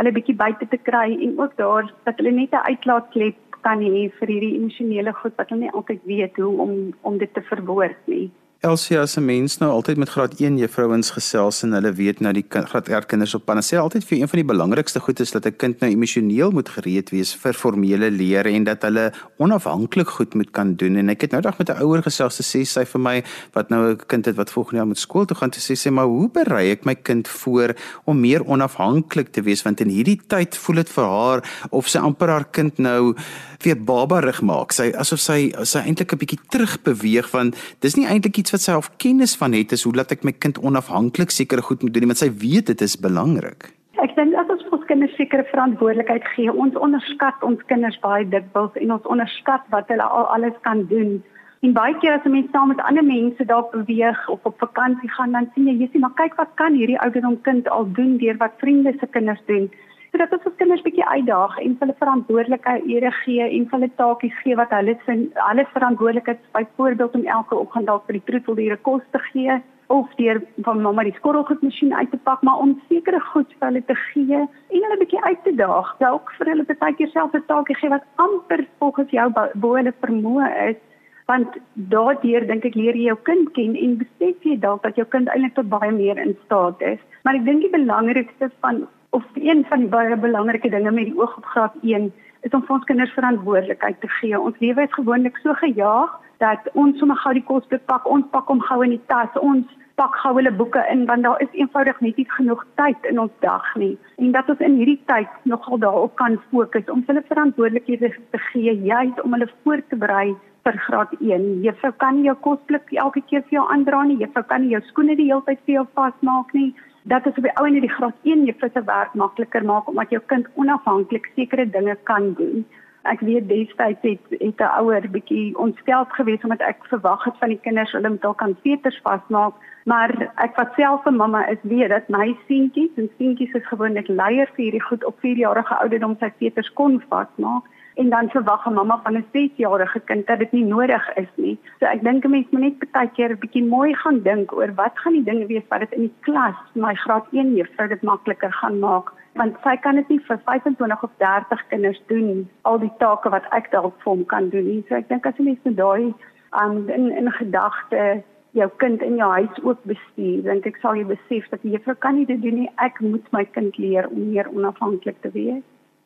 hulle 0.00 0.12
bietjie 0.16 0.36
buite 0.42 0.68
te 0.68 0.78
kry 0.88 1.08
en 1.24 1.38
ook 1.40 1.56
daar 1.56 1.92
dat 2.04 2.16
hulle 2.16 2.30
net 2.30 2.52
'n 2.52 2.66
uitlaatklep 2.70 3.38
kan 3.66 3.80
hê 3.80 4.04
vir 4.18 4.28
hierdie 4.32 4.56
emosionele 4.58 5.12
goed 5.12 5.34
wat 5.36 5.48
hulle 5.50 5.60
nie 5.60 5.76
altyd 5.78 6.00
weet 6.12 6.36
hoe 6.36 6.54
om 6.64 6.72
om 7.02 7.18
dit 7.18 7.34
te 7.34 7.42
verwoord 7.42 8.06
nie. 8.06 8.30
Elsie 8.60 8.98
as 8.98 9.16
'n 9.16 9.24
mens 9.24 9.58
nou 9.58 9.70
altyd 9.72 9.96
met 9.96 10.08
graad 10.08 10.34
1 10.40 10.58
juffrouens 10.58 11.10
gesels 11.10 11.62
en 11.62 11.72
hulle 11.72 11.92
weet 11.92 12.20
nou 12.20 12.32
die 12.32 12.44
graad 12.48 12.88
R 12.88 13.06
kinders 13.06 13.34
op 13.34 13.44
pad. 13.44 13.64
Sê 13.64 13.76
altyd 13.76 14.04
vir 14.04 14.18
een 14.18 14.28
van 14.28 14.38
die 14.38 14.44
belangrikste 14.44 15.00
goed 15.00 15.20
is 15.20 15.30
dat 15.30 15.46
'n 15.46 15.56
kind 15.56 15.80
nou 15.80 15.90
emosioneel 15.90 16.50
moet 16.50 16.68
gereed 16.68 17.10
wees 17.10 17.34
vir 17.34 17.54
formele 17.54 18.10
leer 18.10 18.46
en 18.46 18.64
dat 18.64 18.82
hulle 18.82 19.12
onafhanklik 19.38 20.08
goed 20.08 20.34
moet 20.34 20.50
kan 20.50 20.74
doen. 20.74 20.96
En 20.96 21.08
ek 21.08 21.20
het 21.20 21.30
nou 21.30 21.42
dag 21.42 21.58
met 21.58 21.68
'n 21.70 21.82
ouer 21.82 22.02
gesels 22.02 22.36
te 22.36 22.42
sê 22.42 22.64
sy 22.66 22.84
vir 22.84 23.00
my 23.00 23.24
wat 23.52 23.70
nou 23.70 23.90
'n 23.92 23.98
kind 24.06 24.24
het 24.24 24.36
wat 24.36 24.50
volgende 24.50 24.76
jaar 24.76 24.86
moet 24.86 24.98
skool 24.98 25.24
toe 25.24 25.36
gaan 25.36 25.50
te 25.50 25.60
sê 25.60 25.74
sê 25.74 25.90
maar 25.90 26.06
hoe 26.06 26.28
berei 26.28 26.70
ek 26.70 26.84
my 26.84 26.94
kind 26.94 27.28
voor 27.28 27.74
om 28.04 28.20
meer 28.20 28.44
onafhanklik 28.44 29.32
te 29.32 29.42
wees 29.42 29.62
want 29.62 29.80
in 29.80 29.88
hierdie 29.88 30.20
tyd 30.26 30.56
voel 30.56 30.76
dit 30.76 30.88
vir 30.88 31.04
haar 31.04 31.66
of 31.70 31.88
sy 31.88 31.98
amper 31.98 32.28
haar 32.28 32.44
kind 32.50 32.78
nou 32.78 33.14
weer 33.62 33.84
baba 33.84 34.20
rig 34.20 34.40
maak. 34.42 34.72
Sy 34.72 34.92
asof 34.96 35.20
sy 35.20 35.52
sy 35.62 35.78
eintlik 35.78 36.12
'n 36.12 36.18
bietjie 36.18 36.38
terug 36.48 36.82
beweeg 36.82 37.30
want 37.30 37.56
dis 37.80 37.96
nie 37.96 38.06
eintlik 38.06 38.36
iets 38.36 38.49
wat 38.52 38.64
sy 38.64 38.72
al 38.76 38.86
kennis 39.02 39.36
van 39.40 39.52
het 39.56 39.72
is 39.72 39.84
hoe 39.86 39.94
laat 39.96 40.12
ek 40.12 40.24
my 40.24 40.32
kind 40.32 40.58
onafhanklik 40.58 41.30
sekere 41.34 41.62
goed 41.62 41.82
moet 41.82 41.94
doen 41.94 42.10
want 42.12 42.22
sy 42.22 42.30
weet 42.44 42.66
dit 42.72 42.80
is 42.86 42.96
belangrik. 42.96 43.70
Ek 44.04 44.14
dink 44.16 44.36
as 44.40 44.52
ons 44.54 44.64
vir 44.70 44.86
kinders 44.88 45.16
sekere 45.18 45.44
verantwoordelikheid 45.50 46.24
gee, 46.34 46.52
ons 46.52 46.78
onderskat 46.86 47.44
ons 47.46 47.60
kinders 47.72 47.98
baie 48.04 48.24
dikwels 48.32 48.78
en 48.80 48.96
ons 48.96 49.10
onderskat 49.14 49.66
wat 49.74 49.92
hulle 49.92 50.06
al 50.06 50.30
alles 50.36 50.56
kan 50.66 50.86
doen. 50.92 51.20
En 51.60 51.76
baie 51.76 51.92
keer 52.00 52.14
as 52.16 52.24
'n 52.24 52.32
mens 52.32 52.50
saam 52.52 52.68
met 52.68 52.80
ander 52.88 53.04
mense 53.04 53.44
dalk 53.44 53.70
beweeg 53.72 54.28
of 54.28 54.40
op 54.44 54.58
vakansie 54.58 55.10
gaan, 55.16 55.32
dan 55.32 55.50
sien 55.54 55.66
jy, 55.68 55.74
jy 55.82 55.88
sien 55.92 56.00
maar 56.00 56.16
kyk 56.16 56.34
wat 56.36 56.54
kan 56.54 56.74
hierdie 56.74 57.00
ouderdom 57.00 57.40
kind 57.42 57.68
al 57.68 57.86
doen 57.92 58.16
deur 58.16 58.36
wat 58.36 58.56
vriende 58.58 58.92
se 59.00 59.06
kinders 59.06 59.42
doen 59.46 59.70
sodat 60.10 60.32
ons 60.34 60.46
ons 60.50 60.56
kinders 60.58 60.82
bietjie 60.86 61.06
uitdaag 61.06 61.58
en 61.64 61.76
hulle 61.80 61.96
verantwoordelikheid 62.02 62.86
ere 62.96 63.10
gee 63.22 63.46
en 63.46 63.66
hulle 63.72 63.90
taakies 64.00 64.38
gee 64.44 64.56
wat 64.60 64.72
hulle 64.74 64.96
sin 65.06 65.28
alles 65.48 65.70
verantwoordelikheid 65.76 66.40
byvoorbeeld 66.56 67.14
om 67.18 67.28
elke 67.36 67.58
oggend 67.64 67.90
dalk 67.90 68.08
vir 68.08 68.18
die 68.18 68.26
troeteldiere 68.30 68.78
kos 68.88 69.06
te 69.14 69.22
gee 69.30 69.60
of 69.94 70.10
deur 70.18 70.42
van 70.66 70.82
mamma 70.82 71.06
die 71.06 71.14
skorrelgoedmasjien 71.18 71.94
uit 71.94 72.10
te 72.10 72.20
pak 72.26 72.42
maar 72.46 72.62
om 72.64 72.76
sekere 72.90 73.22
goed 73.30 73.54
vir 73.58 73.68
hulle 73.68 73.84
te 73.86 73.98
gee 74.10 74.42
en 74.42 74.84
hulle 74.86 75.00
bietjie 75.04 75.24
uit 75.24 75.42
te 75.46 75.54
daag 75.62 75.96
dalk 76.02 76.34
vir 76.38 76.52
hulle 76.54 76.78
baie 76.84 76.98
keer 77.00 77.10
self 77.14 77.34
'n 77.34 77.46
taakie 77.54 77.80
gee 77.82 77.94
wat 77.96 78.06
amper 78.26 78.66
volgens 78.82 79.10
jou 79.18 79.28
bo 79.54 79.74
hulle 79.78 79.94
vermoë 80.04 80.52
is 80.68 80.86
want 81.30 81.58
daardeur 81.94 82.46
dink 82.46 82.64
ek 82.66 82.78
leer 82.78 82.96
jy 82.98 83.10
jou 83.10 83.18
kind 83.28 83.50
ken 83.56 83.76
en 83.78 83.98
besef 84.02 84.46
jy 84.48 84.56
dalk 84.64 84.82
dat 84.86 84.96
jou 84.98 85.06
kind 85.14 85.30
eintlik 85.30 85.54
tot 85.58 85.68
baie 85.70 85.92
meer 85.94 86.18
in 86.18 86.34
staat 86.44 86.82
is. 86.82 86.98
Maar 87.24 87.38
ek 87.38 87.46
dink 87.48 87.62
die 87.66 87.74
belangrikste 87.76 88.50
van 88.64 88.88
of 89.10 89.24
een 89.34 89.64
van 89.68 89.84
die 89.84 89.88
baie 89.88 90.16
belangrike 90.16 90.70
dinge 90.70 90.90
met 90.90 91.10
die 91.10 91.18
oog 91.18 91.36
op 91.36 91.44
graad 91.44 91.74
1 91.82 92.12
is 92.40 92.54
om 92.56 92.62
vir 92.64 92.76
ons 92.76 92.88
kinders 92.88 93.12
verantwoordelikheid 93.12 94.00
te 94.00 94.08
gee. 94.20 94.38
Ons 94.38 94.58
lewe 94.64 94.86
is 94.86 94.96
gewoonlik 94.96 95.36
so 95.42 95.54
gejaag 95.60 96.16
dat 96.40 96.70
ons 96.72 96.98
sommer 96.98 97.18
gou 97.20 97.34
die 97.36 97.44
kos 97.44 97.66
bepak, 97.68 98.06
ons 98.08 98.26
pak 98.32 98.48
hom 98.48 98.62
gou 98.64 98.80
in 98.84 98.94
die 98.94 99.06
tas, 99.12 99.34
ons 99.40 99.66
pak 100.00 100.14
gou 100.22 100.32
hulle 100.38 100.52
boeke 100.56 100.80
in 100.92 101.04
want 101.08 101.26
daar 101.26 101.42
is 101.44 101.52
eenvoudig 101.52 101.98
net 102.00 102.16
nie 102.16 102.28
genoeg 102.36 102.62
tyd 102.80 103.08
in 103.10 103.20
ons 103.20 103.34
dag 103.44 103.66
nie. 103.82 103.96
En 104.16 104.32
dat 104.36 104.48
ons 104.48 104.62
in 104.64 104.78
hierdie 104.80 105.00
tyd 105.10 105.34
nogal 105.52 105.82
daarop 105.82 106.14
kan 106.20 106.38
fokus 106.52 106.88
om 106.94 107.02
hulle 107.08 107.24
verantwoordelikhede 107.28 108.14
te 108.32 108.40
gee, 108.46 108.72
juist 108.88 109.20
om 109.24 109.36
hulle 109.36 109.50
voor 109.64 109.82
te 109.90 109.98
berei 110.04 110.30
vir 110.64 110.78
graad 110.86 111.12
1. 111.20 111.44
Juffrou 111.64 111.92
kan 112.00 112.16
nie 112.16 112.28
jou 112.30 112.36
kosblik 112.46 112.92
elke 113.04 113.20
keer 113.28 113.44
vir 113.48 113.58
jou 113.58 113.66
aandra 113.74 114.02
nie. 114.08 114.18
Juffrou 114.22 114.44
kan 114.48 114.64
nie 114.64 114.72
jou 114.74 114.80
skoene 114.88 115.16
die 115.20 115.28
hele 115.28 115.44
tyd 115.48 115.60
vir 115.66 115.80
jou 115.80 115.86
vasmaak 115.98 116.56
nie. 116.56 116.70
Dat 117.02 117.26
is 117.26 117.36
op 117.36 117.42
die 117.42 117.56
ou 117.56 117.66
en 117.66 117.80
die 117.80 117.88
graad 117.88 118.14
1 118.22 118.44
juffrou 118.44 118.70
se 118.72 118.84
werk 118.84 119.14
makliker 119.14 119.64
maak 119.64 119.88
omdat 119.88 120.10
jou 120.10 120.22
kind 120.26 120.46
onafhanklik 120.54 121.30
sekere 121.34 121.70
dinge 121.70 121.96
kan 122.02 122.34
doen. 122.34 122.66
Ek 123.08 123.20
weet 123.24 123.48
destyds 123.48 124.02
het 124.02 124.20
het 124.28 124.60
'n 124.60 124.74
ouer 124.80 125.08
bietjie 125.10 125.56
ontstel 125.58 126.04
gewees 126.04 126.42
omdat 126.42 126.60
ek 126.60 126.84
verwag 126.92 127.24
het 127.24 127.38
van 127.38 127.48
die 127.48 127.60
kinders 127.62 127.92
hulle 127.92 128.10
moet 128.10 128.24
al 128.24 128.34
kan 128.34 128.56
veters 128.62 129.00
vasmaak, 129.02 129.54
maar 129.84 130.32
ek 130.36 130.56
wat 130.56 130.74
self 130.76 131.06
'n 131.06 131.16
mamma 131.16 131.46
is, 131.46 131.62
weet 131.62 131.88
dat 131.88 132.08
my 132.08 132.36
seentjies 132.46 132.90
en 132.96 133.10
seentjies 133.18 133.54
is 133.54 133.66
gewoonlik 133.66 134.08
leier 134.08 134.50
vir 134.54 134.64
hierdie 134.64 134.88
goed 134.88 135.04
op 135.04 135.20
4 135.20 135.36
jarige 135.36 135.74
ouderdom 135.74 136.16
sy 136.20 136.32
veters 136.38 136.72
kon 136.72 137.02
vasmaak 137.08 137.64
en 138.00 138.10
dan 138.10 138.30
verwag 138.34 138.66
'n 138.66 138.74
mamma 138.78 139.00
van 139.04 139.16
'n 139.16 139.26
6-jarige 139.32 140.00
kind 140.00 140.26
dat 140.26 140.38
dit 140.38 140.52
nie 140.52 140.64
nodig 140.64 141.04
is 141.16 141.32
nie. 141.34 141.58
So 141.78 141.86
ek 141.86 142.02
dink 142.02 142.24
'n 142.24 142.30
mens 142.30 142.50
moet 142.50 142.60
net 142.60 142.92
baie 142.92 143.10
keer 143.16 143.30
'n 143.32 143.42
bietjie 143.44 143.64
mooi 143.64 143.94
gaan 143.94 144.22
dink 144.22 144.52
oor 144.52 144.72
wat 144.74 144.98
gaan 144.98 145.12
die 145.12 145.28
dinge 145.30 145.46
wees 145.46 145.68
wat 145.68 145.80
dit 145.80 145.92
in 145.92 146.02
die 146.08 146.16
klas 146.20 146.58
my 146.74 146.94
graad 146.94 147.26
1 147.32 147.56
juffrou 147.56 147.88
dit 147.88 148.02
makliker 148.02 148.52
gaan 148.52 148.78
maak 148.78 149.12
want 149.34 149.56
sy 149.64 149.76
kan 149.76 149.94
dit 149.94 150.08
nie 150.08 150.20
vir 150.28 150.38
25 150.44 151.02
of 151.02 151.10
30 151.18 151.66
kinders 151.68 152.02
doen 152.06 152.48
al 152.62 152.78
die 152.78 152.92
take 152.98 153.30
wat 153.30 153.46
ek 153.50 153.70
dalk 153.70 153.94
vir 154.02 154.12
hom 154.12 154.24
kan 154.26 154.48
doen. 154.48 154.84
So 154.88 154.94
ek 154.94 155.08
dink 155.08 155.26
as 155.26 155.36
jy 155.36 155.44
net 155.44 155.76
daai 155.76 156.14
aan 156.50 156.76
um, 156.76 156.88
in 156.88 157.10
in 157.16 157.30
gedagte 157.32 158.22
jou 158.52 158.70
kind 158.76 159.02
in 159.02 159.16
jou 159.16 159.30
huis 159.30 159.62
ook 159.62 159.82
bestuur, 159.82 160.42
dink 160.42 160.66
ek 160.66 160.80
sal 160.82 160.96
jy 160.98 161.04
besef 161.04 161.50
dat 161.50 161.62
jy 161.62 161.76
juffrou 161.76 161.94
kan 161.94 162.16
nie 162.16 162.26
dit 162.26 162.42
doen 162.42 162.54
nie. 162.54 162.70
Ek 162.76 163.00
moet 163.00 163.26
my 163.32 163.44
kind 163.44 163.78
leer 163.78 164.08
om 164.10 164.30
meer 164.32 164.50
onafhanklik 164.50 165.20
te 165.22 165.30
wees. 165.30 165.62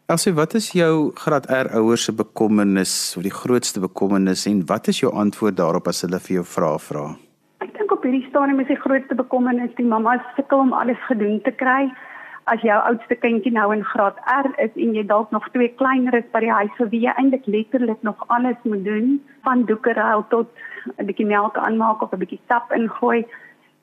Elsie, 0.06 0.34
wat 0.36 0.52
is 0.52 0.66
jou 0.76 1.14
graad 1.16 1.46
R 1.48 1.70
ouers 1.78 2.02
se 2.04 2.12
bekommernis 2.12 3.14
of 3.16 3.22
die 3.24 3.32
grootste 3.32 3.80
bekommernis 3.80 4.42
en 4.50 4.58
wat 4.68 4.90
is 4.92 4.98
jou 5.00 5.08
antwoord 5.16 5.56
daarop 5.56 5.88
as 5.88 6.04
hulle 6.04 6.20
vir 6.26 6.34
jou 6.34 6.42
vra 6.44 6.72
vra? 6.86 7.04
Ek 7.64 7.72
dink 7.78 7.94
op 7.96 8.04
hierdie 8.04 8.26
stadium 8.26 8.60
is 8.60 8.68
die 8.68 8.76
grootste 8.82 9.16
bekommernis 9.16 9.72
die 9.78 9.88
mamma 9.88 10.18
sukkel 10.36 10.60
om 10.66 10.76
alles 10.76 11.00
gedoen 11.08 11.40
te 11.48 11.54
kry. 11.56 11.88
As 12.52 12.60
jou 12.68 12.76
oudste 12.90 13.16
kindjie 13.24 13.54
nou 13.56 13.70
in 13.72 13.86
graad 13.94 14.20
R 14.34 14.52
is 14.68 14.76
en 14.76 14.92
jy 14.92 15.08
dalk 15.08 15.32
nog 15.32 15.48
twee 15.56 15.72
kleineres 15.80 16.28
by 16.36 16.44
die 16.44 16.52
huis 16.52 16.78
vir 16.82 16.92
wie 16.92 17.04
jy 17.08 17.16
eintlik 17.16 17.48
letterlik 17.56 18.04
nog 18.04 18.28
alles 18.28 18.60
moet 18.68 18.84
doen, 18.84 19.10
van 19.48 19.64
doekeruil 19.72 20.28
tot 20.28 20.52
'n 21.00 21.08
bietjie 21.08 21.32
melk 21.32 21.56
aanmaak 21.56 22.04
of 22.04 22.12
'n 22.12 22.20
bietjie 22.20 22.44
sap 22.52 22.68
ingooi. 22.76 23.24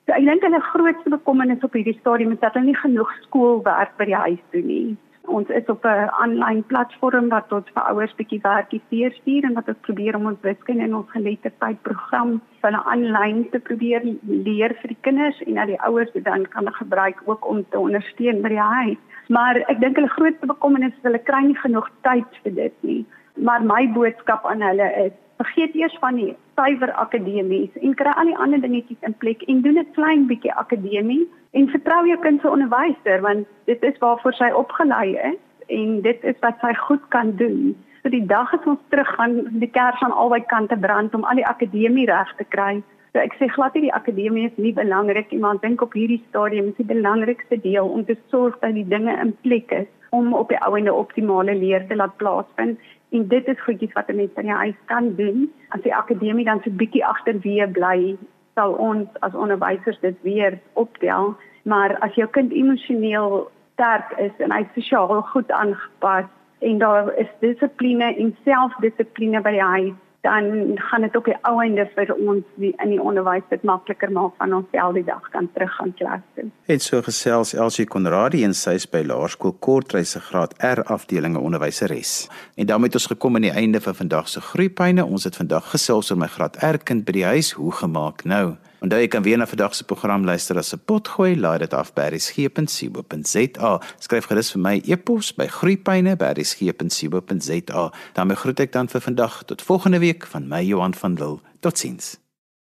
So 0.06 0.13
ek 0.13 0.25
dink 0.30 0.46
hulle 0.46 0.68
grootste 0.70 1.10
bekommernis 1.10 1.66
op 1.66 1.74
hierdie 1.74 1.98
stadium 2.00 2.32
is 2.32 2.46
dat 2.46 2.54
hulle 2.54 2.70
nie 2.70 2.82
genoeg 2.86 3.10
skoolwerk 3.25 3.98
by 3.98 4.06
die 4.06 4.22
huis 4.30 4.44
doen 4.51 4.68
nie. 4.68 4.98
Ons 5.25 5.48
is 5.50 5.66
op 5.66 5.86
'n 5.86 6.10
aanlyn 6.24 6.63
platform 6.63 7.30
wat 7.30 7.51
ons 7.51 7.70
vir 7.74 7.84
ouers 7.84 8.16
bietjie 8.16 8.42
werkie 8.42 8.82
stuur 8.88 9.44
en 9.44 9.54
wat 9.54 9.68
ons 9.68 9.78
probeer 9.82 10.16
om 10.16 10.25
ons 10.25 10.42
wiskunde 10.42 10.84
en 10.84 10.96
ons 10.96 11.12
geletterdheid 11.12 11.82
program 11.82 12.42
van 12.62 12.74
'n 12.74 12.88
aanlyn 12.94 13.50
te 13.50 13.60
probeer 13.60 14.01
leer 14.22 14.75
vir 14.82 14.88
die 14.88 15.01
kinders 15.01 15.42
en 15.42 15.54
dat 15.54 15.68
die 15.68 15.82
ouers 15.82 16.12
dit 16.12 16.24
dan 16.24 16.48
kan 16.48 16.74
gebruik 16.74 17.22
ook 17.25 17.48
om 17.48 17.66
te 17.70 17.80
ondersteun 17.80 18.42
by 18.42 18.50
die 18.50 18.68
huis. 18.78 18.98
Maar 19.28 19.56
ek 19.56 19.80
dink 19.80 19.96
hulle 19.96 20.10
grootste 20.18 20.46
bekommernis 20.46 20.94
is 20.98 21.04
hulle 21.04 21.24
kry 21.24 21.44
nie 21.46 21.57
genoeg 21.57 21.90
tyd 22.01 22.27
vir 22.44 22.55
dit 22.55 22.74
nie. 22.79 23.05
Maar 23.36 23.64
my 23.64 23.92
boodskap 23.94 24.46
aan 24.46 24.62
hulle 24.62 24.94
is 25.05 25.14
vergeet 25.38 25.75
eers 25.75 25.98
van 26.00 26.16
die 26.16 26.36
suiwer 26.55 26.92
akademies 26.92 27.70
en 27.81 27.96
kry 27.96 28.14
al 28.16 28.25
die 28.25 28.38
ander 28.38 28.62
dingetjies 28.62 29.07
in 29.07 29.14
plek 29.24 29.42
en 29.42 29.62
doen 29.62 29.77
'n 29.79 29.92
klein 29.98 30.27
bietjie 30.27 30.53
akademie 30.53 31.29
en 31.51 31.70
vertrou 31.70 32.07
jou 32.07 32.20
kind 32.24 32.42
se 32.42 32.50
onderwyser 32.50 33.22
want 33.22 33.48
dit 33.70 33.83
is 33.83 33.98
waarvoor 34.03 34.35
sy 34.37 34.51
opgelei 34.55 35.16
is 35.31 35.40
en 35.68 36.01
dit 36.05 36.24
is 36.24 36.40
wat 36.44 36.59
sy 36.64 36.74
goed 36.87 37.03
kan 37.16 37.35
doen. 37.40 37.75
So 38.01 38.09
die 38.09 38.25
dag 38.25 38.53
as 38.55 38.66
ons 38.66 38.79
terug 38.90 39.09
gaan 39.18 39.35
die 39.61 39.70
kers 39.70 40.01
aan 40.01 40.16
albei 40.24 40.42
kante 40.53 40.77
brand 40.79 41.16
om 41.16 41.24
al 41.24 41.40
die 41.40 41.48
akademie 41.48 42.07
reg 42.09 42.31
te 42.40 42.48
kry. 42.55 42.81
So 43.11 43.20
ek 43.20 43.35
sê 43.40 43.50
glad 43.51 43.75
nie 43.75 43.90
die 43.90 43.96
akademie 43.96 44.48
is 44.48 44.57
nie 44.57 44.74
belangrik 44.74 45.31
nie, 45.31 45.42
maar 45.44 45.59
ek 45.59 45.66
dink 45.68 45.83
op 45.83 45.96
hierdie 45.98 46.22
stadium 46.29 46.72
is 46.72 46.79
die 46.79 46.87
belangrikste 46.87 47.59
deel 47.59 47.87
om 47.87 48.05
te 48.07 48.16
sorg 48.31 48.57
dat 48.64 48.75
die 48.77 48.87
dinge 48.87 49.16
in 49.20 49.35
plek 49.44 49.75
is 49.75 49.90
om 50.16 50.33
op 50.35 50.50
die 50.51 50.59
ouende 50.68 50.94
optimale 50.96 51.55
leer 51.55 51.85
te 51.87 51.96
laat 51.96 52.16
plaasvind 52.20 52.79
en 53.11 53.27
dit 53.31 53.48
is 53.53 53.64
goedjies 53.66 53.96
wat 53.96 54.09
'n 54.09 54.16
mens 54.16 54.40
in 54.40 54.48
die 54.50 54.61
huis 54.64 54.79
kan 54.85 55.16
doen. 55.16 55.51
As 55.75 55.81
die 55.81 55.96
akademie 55.96 56.46
dan 56.46 56.61
so 56.64 56.72
bietjie 56.72 57.03
agterweë 57.05 57.68
bly, 57.72 58.18
sal 58.55 58.74
ons 58.74 59.09
as 59.22 59.33
onderwysers 59.33 60.00
dit 60.01 60.18
weer 60.22 60.59
optel, 60.74 61.35
maar 61.64 61.96
as 62.05 62.14
jou 62.16 62.27
kind 62.35 62.51
emosioneel 62.51 63.50
sterk 63.74 64.14
is 64.20 64.31
en 64.40 64.53
hy 64.53 64.64
sosiaal 64.75 65.22
goed 65.33 65.51
aangepas 65.51 66.29
en 66.61 66.77
daar 66.77 67.14
is 67.18 67.29
dissipline 67.42 68.14
en 68.18 68.35
selfdissipline 68.46 69.42
by 69.42 69.55
die 69.55 69.68
huis 69.74 70.00
dan 70.22 70.72
gaan 70.75 71.01
dit 71.01 71.16
op 71.16 71.25
die 71.25 71.36
ou 71.50 71.55
einde 71.64 71.88
vir 71.96 72.14
ons 72.14 72.46
die, 72.62 72.72
in 72.84 72.94
die 72.94 73.01
onderwys 73.01 73.46
dit 73.50 73.64
makliker 73.66 74.12
maak 74.14 74.36
van 74.38 74.53
ons 74.53 74.77
elke 74.77 75.03
dag 75.07 75.29
kan 75.34 75.50
terug 75.55 75.74
gaan 75.77 75.94
klas 75.98 76.25
toe. 76.38 76.48
Het 76.70 76.86
so 76.86 77.01
gesels 77.05 77.53
Elsie 77.57 77.88
Konradi 77.90 78.44
en 78.46 78.53
sy 78.57 78.75
is 78.77 78.88
by 78.90 79.01
Laerskool 79.07 79.55
Kortreise 79.60 80.22
graad 80.29 80.53
R 80.62 80.84
afdelinge 80.94 81.42
onderwyseres. 81.42 82.29
En 82.55 82.70
daarmee 82.70 82.92
het 82.92 83.00
ons 83.01 83.12
gekom 83.14 83.36
aan 83.36 83.50
die 83.50 83.55
einde 83.64 83.81
van 83.81 83.98
vandag 83.98 84.29
se 84.29 84.42
groeipyne. 84.42 85.05
Ons 85.05 85.25
het 85.29 85.36
vandag 85.36 85.72
gesels 85.74 86.12
oor 86.12 86.22
my 86.22 86.29
graad 86.29 86.62
R 86.64 86.77
kind 86.86 87.05
by 87.05 87.18
die 87.18 87.25
huis, 87.25 87.55
hoe 87.57 87.74
gemaak 87.81 88.24
nou? 88.24 88.55
Onthou 88.81 88.98
jy 88.98 89.11
kan 89.13 89.22
weer 89.22 89.37
na 89.37 89.46
vandag 89.46 89.75
se 89.77 89.85
program 89.85 90.25
luister 90.25 90.57
as 90.57 90.74
'n 90.74 90.81
potgooi, 90.85 91.37
laai 91.37 91.57
dit 91.59 91.74
af 91.74 91.94
by 91.94 92.07
resgep.co.za. 92.09 93.81
Skryf 94.00 94.25
gerus 94.25 94.51
vir 94.51 94.61
my 94.61 94.81
e-pos 94.85 95.35
by 95.35 95.48
groeipyne@resgep.co.za. 95.48 97.91
daarmee 98.13 98.35
groet 98.35 98.59
ek 98.59 98.72
dan 98.72 98.89
vir 98.89 99.01
vandag 99.01 99.44
tot 99.46 99.61
volgende 99.61 100.00
week 100.00 100.27
van 100.27 100.48
my 100.48 100.63
Johan 100.63 100.94
van 100.94 101.13
Lille. 101.13 101.39
Totsiens. 101.59 102.21